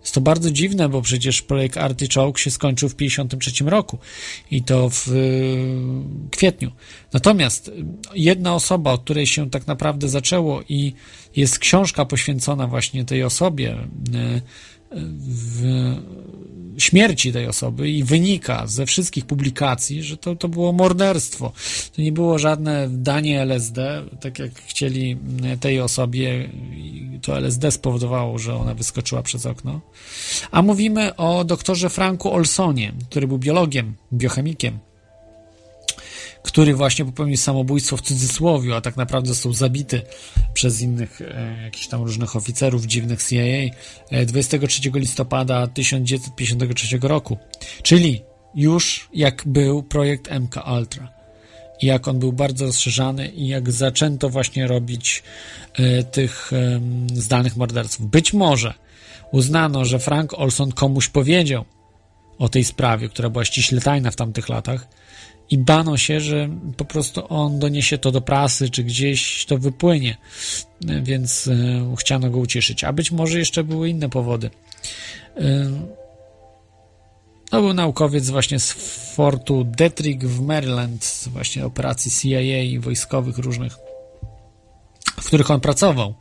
[0.00, 3.98] Jest to bardzo dziwne, bo przecież projekt Artichoke się skończył w 1953 roku
[4.50, 6.70] i to w yy, kwietniu.
[7.12, 7.70] Natomiast
[8.14, 10.92] jedna osoba, od której się tak naprawdę zaczęło i
[11.36, 13.76] jest książka poświęcona właśnie tej osobie,
[14.12, 14.42] yy,
[15.18, 15.62] w
[16.78, 21.52] śmierci tej osoby i wynika ze wszystkich publikacji, że to, to było morderstwo.
[21.96, 25.16] To nie było żadne danie LSD, tak jak chcieli
[25.60, 26.48] tej osobie,
[27.22, 29.80] to LSD spowodowało, że ona wyskoczyła przez okno.
[30.50, 34.78] A mówimy o doktorze Franku Olsonie, który był biologiem, biochemikiem,
[36.44, 40.02] który właśnie popełnił samobójstwo w cudzysłowie, a tak naprawdę został zabity
[40.54, 43.74] przez innych e, jakichś tam różnych oficerów dziwnych CIA
[44.10, 47.38] e, 23 listopada 1953 roku.
[47.82, 48.22] Czyli
[48.54, 51.12] już jak był projekt MK Ultra
[51.82, 55.22] i jak on był bardzo rozszerzany i jak zaczęto właśnie robić
[55.74, 56.80] e, tych e,
[57.14, 58.06] zdalnych morderców.
[58.06, 58.74] Być może
[59.32, 61.64] uznano, że Frank Olson komuś powiedział
[62.38, 64.88] o tej sprawie, która była ściśle tajna w tamtych latach
[65.50, 70.16] i bano się, że po prostu on doniesie to do prasy, czy gdzieś to wypłynie,
[71.02, 72.84] więc e, chciano go ucieszyć.
[72.84, 74.50] A być może jeszcze były inne powody.
[75.36, 75.70] E,
[77.50, 78.72] to był naukowiec właśnie z
[79.14, 83.76] fortu Detrick w Maryland, właśnie operacji CIA i wojskowych różnych,
[85.20, 86.14] w których on pracował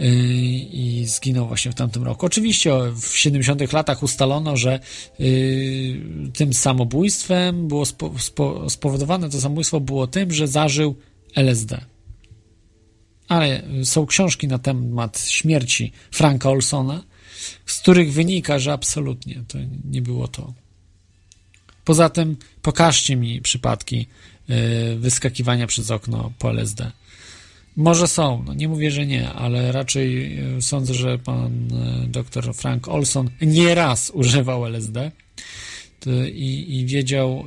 [0.00, 2.26] i zginął właśnie w tamtym roku.
[2.26, 4.80] Oczywiście w 70 latach ustalono, że
[5.18, 10.96] yy, tym samobójstwem było spo, spo, spowodowane, to samobójstwo było tym, że zażył
[11.36, 11.80] LSD.
[13.28, 17.04] Ale są książki na temat śmierci Franka Olsona,
[17.66, 19.58] z których wynika, że absolutnie to
[19.90, 20.52] nie było to.
[21.84, 24.06] Poza tym pokażcie mi przypadki
[24.48, 24.56] yy,
[24.98, 26.92] wyskakiwania przez okno po LSD.
[27.80, 31.68] Może są, no nie mówię, że nie, ale raczej yy, sądzę, że pan
[32.00, 35.12] yy, dr Frank Olson nieraz używał LSD
[36.32, 37.44] i, i wiedział,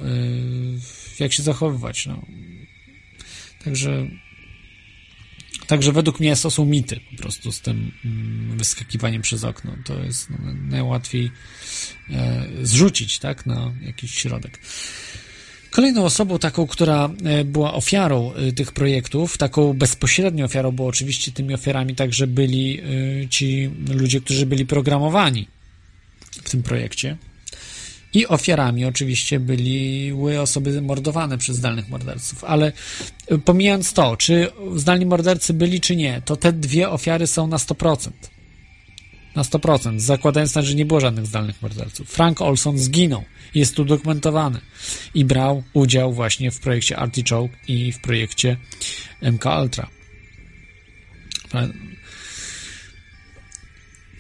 [1.19, 2.05] jak się zachowywać.
[2.05, 2.21] No.
[3.63, 4.07] Także
[5.67, 9.75] Także według mnie są mity po prostu z tym mm, wyskakiwaniem przez okno.
[9.86, 11.31] To jest no, najłatwiej
[12.09, 14.59] e, zrzucić, tak, na jakiś środek.
[15.74, 21.32] Kolejną osobą taką, która e, była ofiarą e, tych projektów, taką bezpośrednią ofiarą, bo oczywiście
[21.32, 22.82] tymi ofiarami także byli
[23.30, 25.47] ci ludzie, którzy byli programowani
[26.43, 27.17] w tym projekcie.
[28.13, 32.71] I ofiarami oczywiście były osoby mordowane przez zdalnych morderców, ale
[33.45, 38.09] pomijając to, czy zdalni mordercy byli, czy nie, to te dwie ofiary są na 100%.
[39.36, 42.09] Na 100%, zakładając, że nie było żadnych zdalnych morderców.
[42.09, 43.23] Frank Olson zginął,
[43.55, 44.59] jest tu dokumentowany
[45.13, 48.57] i brał udział właśnie w projekcie Artichoke i w projekcie
[49.21, 49.89] MK Ultra.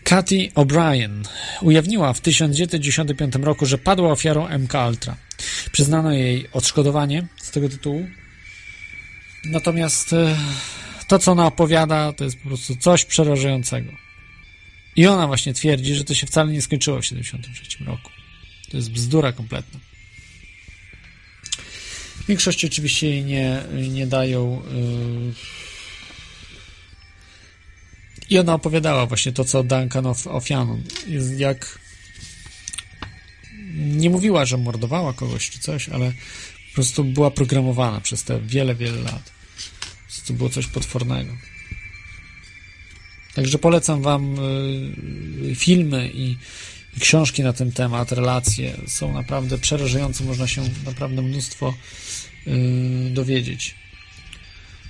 [0.03, 1.23] Cathy O'Brien
[1.61, 5.15] ujawniła w 1995 roku, że padła ofiarą MK Ultra.
[5.71, 8.07] Przyznano jej odszkodowanie z tego tytułu.
[9.45, 10.37] Natomiast e,
[11.07, 14.02] to, co ona opowiada, to jest po prostu coś przerażającego.
[14.95, 18.11] I ona właśnie twierdzi, że to się wcale nie skończyło w 1973 roku.
[18.71, 19.79] To jest bzdura kompletna.
[22.15, 24.63] W większości oczywiście jej nie, nie dają.
[24.73, 25.33] Yy
[28.29, 30.83] i ona opowiadała właśnie to, co Duncan of, Ofianon.
[31.37, 31.79] Jak
[33.75, 36.11] nie mówiła, że mordowała kogoś czy coś, ale
[36.69, 39.31] po prostu była programowana przez te wiele, wiele lat.
[40.27, 41.33] To było coś potwornego.
[43.33, 44.35] Także polecam Wam
[45.51, 46.37] y, filmy i,
[46.99, 48.77] książki na ten temat, relacje.
[48.87, 51.73] Są naprawdę przerażające, można się naprawdę mnóstwo
[52.47, 53.75] y, dowiedzieć.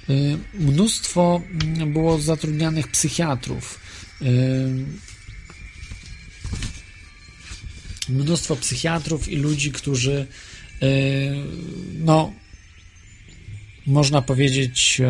[0.09, 1.41] Y, mnóstwo
[1.87, 3.79] było zatrudnianych psychiatrów.
[8.09, 10.27] Mnóstwo psychiatrów i ludzi, którzy
[11.93, 12.33] no
[13.85, 15.01] można powiedzieć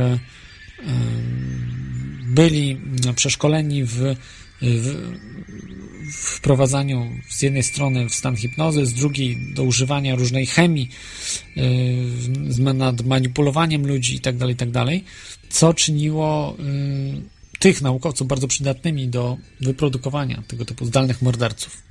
[2.33, 2.77] byli
[3.15, 4.15] przeszkoleni w,
[4.61, 4.95] w
[6.11, 10.89] wprowadzaniu z jednej strony w stan hipnozy, z drugiej do używania różnej chemii,
[11.55, 14.87] yy, nad manipulowaniem ludzi itd., tak itd., tak
[15.49, 17.21] co czyniło yy,
[17.59, 21.83] tych naukowców bardzo przydatnymi do wyprodukowania tego typu zdalnych morderców.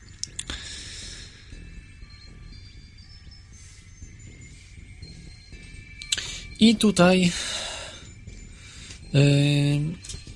[6.61, 7.33] I tutaj
[9.13, 9.23] yy,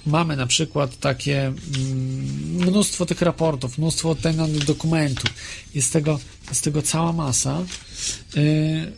[0.06, 1.56] mamy na przykład takie mm,
[2.68, 5.30] mnóstwo tych raportów, mnóstwo tajnych dokumentów.
[5.74, 6.18] Jest tego,
[6.48, 7.62] jest tego cała masa.
[8.36, 8.92] Y,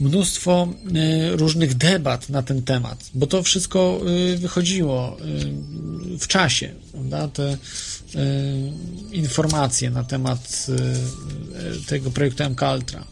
[0.00, 0.68] mnóstwo
[1.32, 4.00] y, różnych debat na ten temat, bo to wszystko
[4.32, 5.16] y, wychodziło
[6.20, 7.28] w czasie, prawda?
[7.28, 7.56] Te
[9.12, 10.66] informacje na temat
[11.86, 13.04] tego projektu MK Ultra.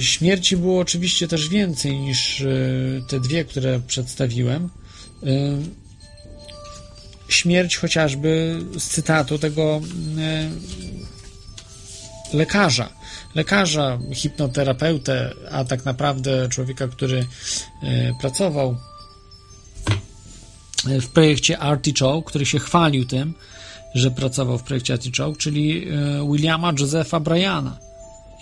[0.00, 2.46] Śmierci było oczywiście też więcej niż e,
[3.08, 4.68] te dwie, które przedstawiłem.
[5.22, 5.28] E,
[7.28, 9.80] śmierć chociażby z cytatu tego
[12.32, 12.88] lekarza.
[13.34, 17.26] Lekarza, hipnoterapeutę, a tak naprawdę człowieka, który
[18.20, 18.76] pracował
[20.84, 23.34] w projekcie Artichoke, który się chwalił tym,
[23.94, 25.86] że pracował w projekcie Artichoke, czyli
[26.30, 27.89] Williama Josepha Bryana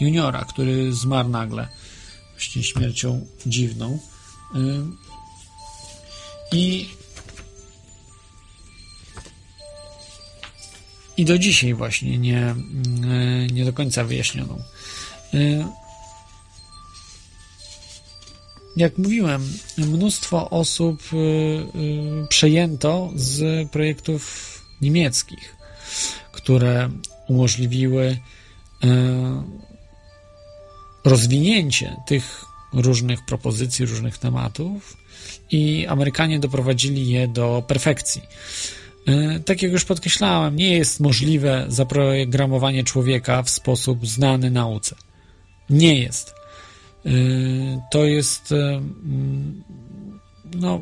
[0.00, 1.68] juniora, który zmarł nagle
[2.32, 3.98] właśnie śmiercią dziwną.
[4.54, 4.58] E,
[6.52, 6.88] I
[11.16, 12.54] i do dzisiaj właśnie nie, e,
[13.52, 14.62] nie do końca wyjaśnioną.
[18.76, 21.02] Jak mówiłem, mnóstwo osób
[22.28, 25.56] przejęto z projektów niemieckich,
[26.32, 26.90] które
[27.28, 28.18] umożliwiły
[31.08, 34.96] rozwinięcie tych różnych propozycji, różnych tematów
[35.50, 38.22] i Amerykanie doprowadzili je do perfekcji.
[39.06, 44.96] E, tak jak już podkreślałem, nie jest możliwe zaprogramowanie człowieka w sposób znany nauce.
[45.70, 46.34] Nie jest.
[47.06, 47.10] E,
[47.90, 48.54] to jest
[50.54, 50.80] no,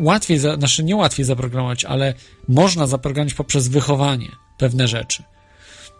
[0.00, 2.14] łatwiej, znaczy nie łatwiej zaprogramować, ale
[2.48, 5.22] można zaprogramować poprzez wychowanie pewne rzeczy.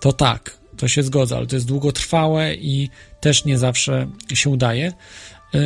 [0.00, 2.90] To tak, to się zgodza, ale to jest długotrwałe i
[3.20, 4.92] też nie zawsze się udaje,
[5.52, 5.60] yy,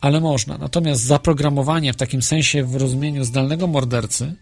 [0.00, 0.58] ale można.
[0.58, 4.34] Natomiast zaprogramowanie w takim sensie w rozumieniu zdalnego mordercy,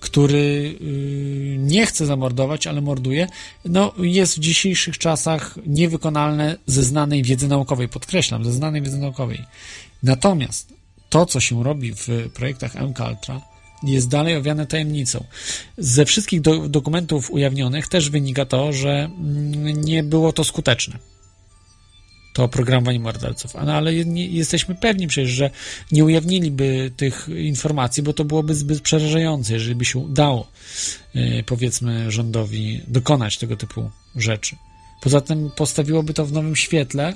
[0.00, 3.26] który yy, nie chce zamordować, ale morduje,
[3.64, 7.88] no jest w dzisiejszych czasach niewykonalne ze znanej wiedzy naukowej.
[7.88, 9.44] Podkreślam, ze znanej wiedzy naukowej.
[10.02, 10.74] Natomiast
[11.08, 13.40] to, co się robi w projektach MKUltra,
[13.82, 15.24] jest dalej owiane tajemnicą.
[15.78, 20.98] Ze wszystkich do, dokumentów ujawnionych też wynika to, że mm, nie było to skuteczne.
[22.32, 23.54] To oprogramowanie morderców.
[23.54, 25.50] No, ale nie, jesteśmy pewni przecież, że
[25.92, 30.50] nie ujawniliby tych informacji, bo to byłoby zbyt przerażające, jeżeli by się udało,
[31.14, 34.56] yy, powiedzmy, rządowi dokonać tego typu rzeczy.
[35.00, 37.14] Poza tym postawiłoby to w nowym świetle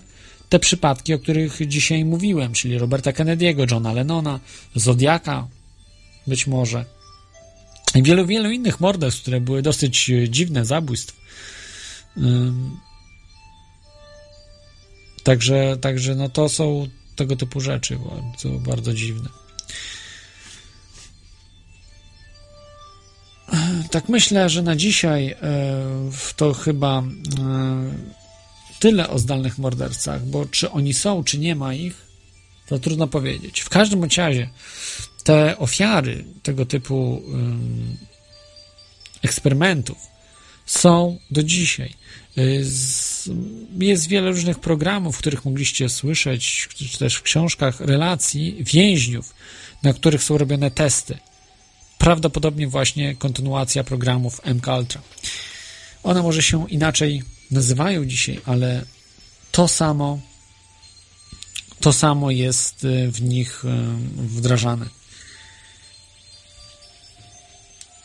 [0.48, 4.40] te przypadki, o których dzisiaj mówiłem, czyli Roberta Kennedy'ego, Johna Lennona,
[4.74, 5.48] Zodiaka,
[6.26, 6.84] być może.
[7.94, 11.16] I wielu, wielu innych morderstw, które były dosyć dziwne, zabójstw.
[15.22, 19.28] Także, także no to są tego typu rzeczy bardzo, bardzo dziwne.
[23.90, 25.36] Tak myślę, że na dzisiaj e,
[26.36, 27.04] to chyba e,
[28.78, 31.94] tyle o zdalnych mordercach, bo czy oni są, czy nie ma ich,
[32.68, 33.60] to trudno powiedzieć.
[33.60, 34.50] W każdym razie
[35.24, 37.22] te ofiary tego typu
[39.22, 39.98] eksperymentów
[40.66, 41.94] są do dzisiaj.
[42.38, 42.64] Y,
[43.78, 49.34] jest wiele różnych programów, w których mogliście słyszeć, czy też w książkach relacji więźniów,
[49.82, 51.18] na których są robione testy.
[51.98, 55.02] Prawdopodobnie właśnie kontynuacja programów MKUltra.
[56.02, 58.84] One może się inaczej nazywają dzisiaj, ale
[59.52, 60.20] to samo
[61.80, 63.64] to samo jest y, w nich
[64.16, 65.01] wdrażane.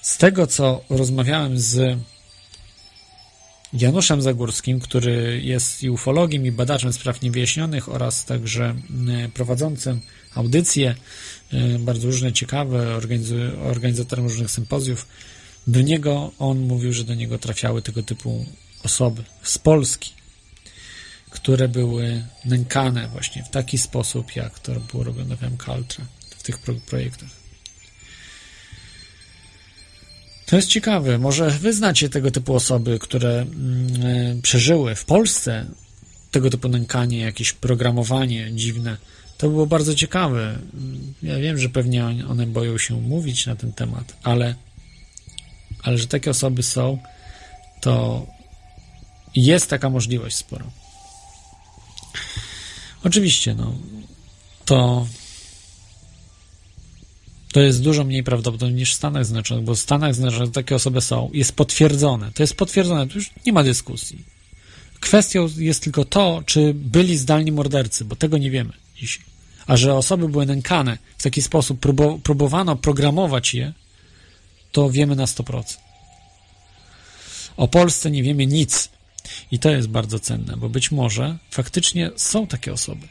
[0.07, 1.99] Z tego, co rozmawiałem z
[3.73, 8.75] Januszem Zagórskim, który jest i ufologiem, i badaczem spraw niewyjaśnionych oraz także
[9.25, 10.01] y, prowadzącym
[10.35, 10.95] audycje,
[11.79, 12.95] bardzo różne, ciekawe,
[13.63, 15.07] organizatorem różnych sympozjów,
[15.67, 18.45] do niego on mówił, że do niego trafiały tego typu
[18.83, 20.13] osoby z Polski,
[21.29, 26.05] które były nękane właśnie w taki sposób, jak to było robione w MKUltra,
[26.37, 26.57] w tych
[26.89, 27.46] projektach.
[30.47, 31.17] To jest ciekawe.
[31.17, 35.65] Może wy znacie tego typu osoby, które mm, przeżyły w Polsce
[36.31, 38.97] tego typu nękanie, jakieś programowanie dziwne.
[39.37, 40.59] To było bardzo ciekawe.
[41.23, 44.55] Ja wiem, że pewnie one boją się mówić na ten temat, ale,
[45.83, 46.97] ale że takie osoby są,
[47.81, 48.25] to
[49.35, 50.65] jest taka możliwość sporo.
[53.03, 53.75] Oczywiście, no,
[54.65, 55.07] to
[57.57, 61.01] to jest dużo mniej prawdopodobne niż w Stanach Zjednoczonych, bo w Stanach Zjednoczonych takie osoby
[61.01, 62.31] są, jest potwierdzone.
[62.31, 64.25] To jest potwierdzone, to już nie ma dyskusji.
[64.99, 69.25] Kwestią jest tylko to, czy byli zdalni mordercy, bo tego nie wiemy dzisiaj.
[69.67, 71.79] A że osoby były nękane w taki sposób,
[72.23, 73.73] próbowano programować je,
[74.71, 75.77] to wiemy na 100%.
[77.57, 78.89] O Polsce nie wiemy nic.
[79.51, 83.07] I to jest bardzo cenne, bo być może faktycznie są takie osoby.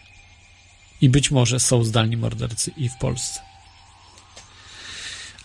[1.01, 3.46] I być może są zdalni mordercy i w Polsce.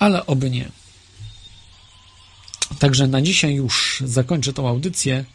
[0.02, 0.72] Ale oby nie.
[2.80, 5.26] Także na dzisiaj już zakończę tą audycję.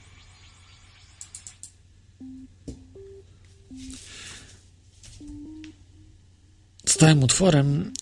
[6.86, 7.92] Stałem utworem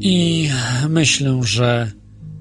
[0.00, 0.48] i
[0.88, 1.92] myślę, że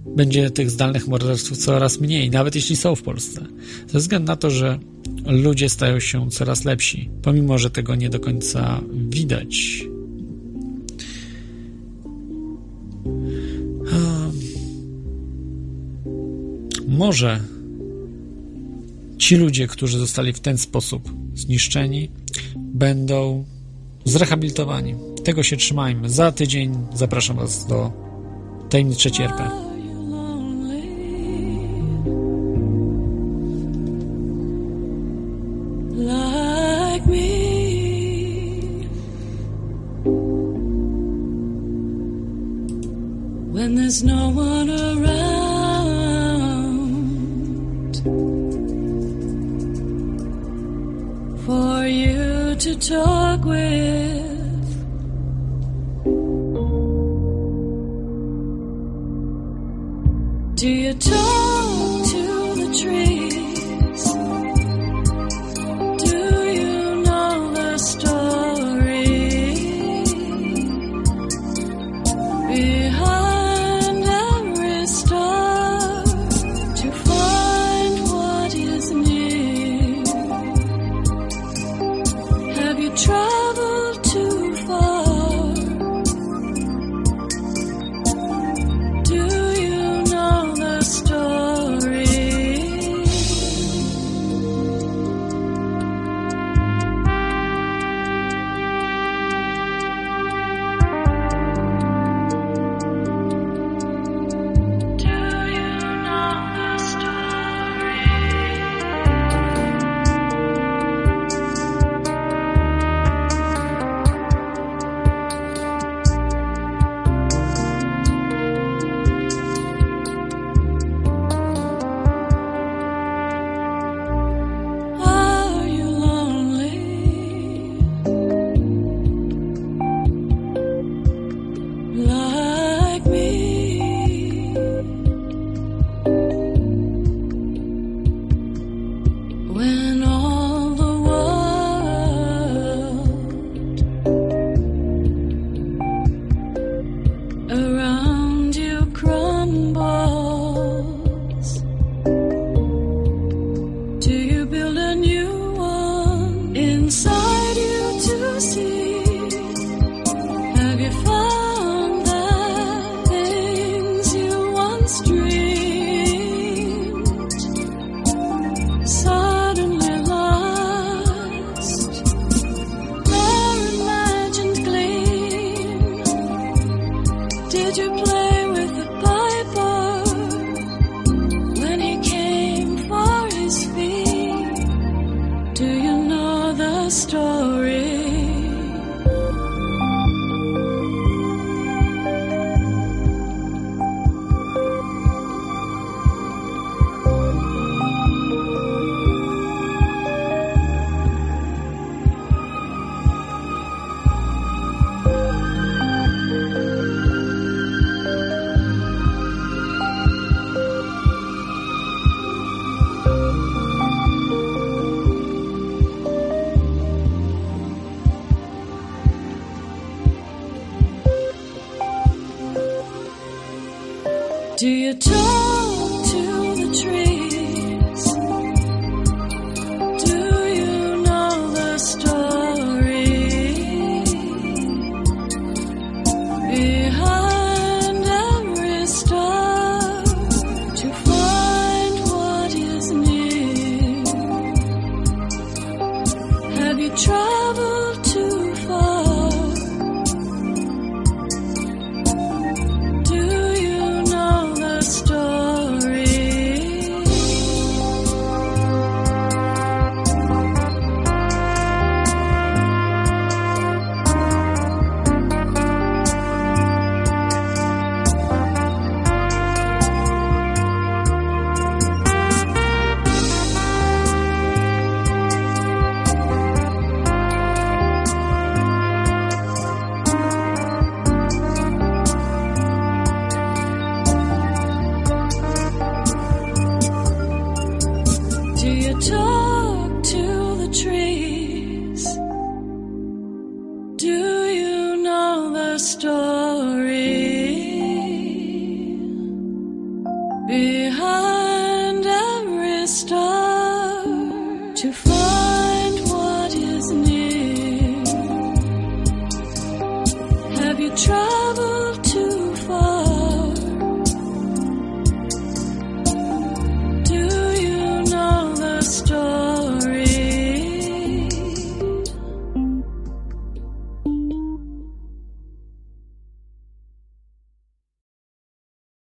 [0.06, 3.46] będzie tych zdalnych morderstw coraz mniej, nawet jeśli są w Polsce.
[3.88, 4.80] Ze względu na to, że
[5.26, 9.91] ludzie stają się coraz lepsi, pomimo że tego nie do końca widać.
[16.92, 17.40] Może
[19.18, 22.10] ci ludzie, którzy zostali w ten sposób zniszczeni,
[22.58, 23.46] będą
[24.06, 24.96] zrehabilitowani.
[25.24, 26.10] Tego się trzymajmy.
[26.10, 27.92] Za tydzień zapraszam Was do
[28.70, 29.44] tajemniczej cierpy.
[43.54, 44.81] When there's no one
[52.82, 53.21] told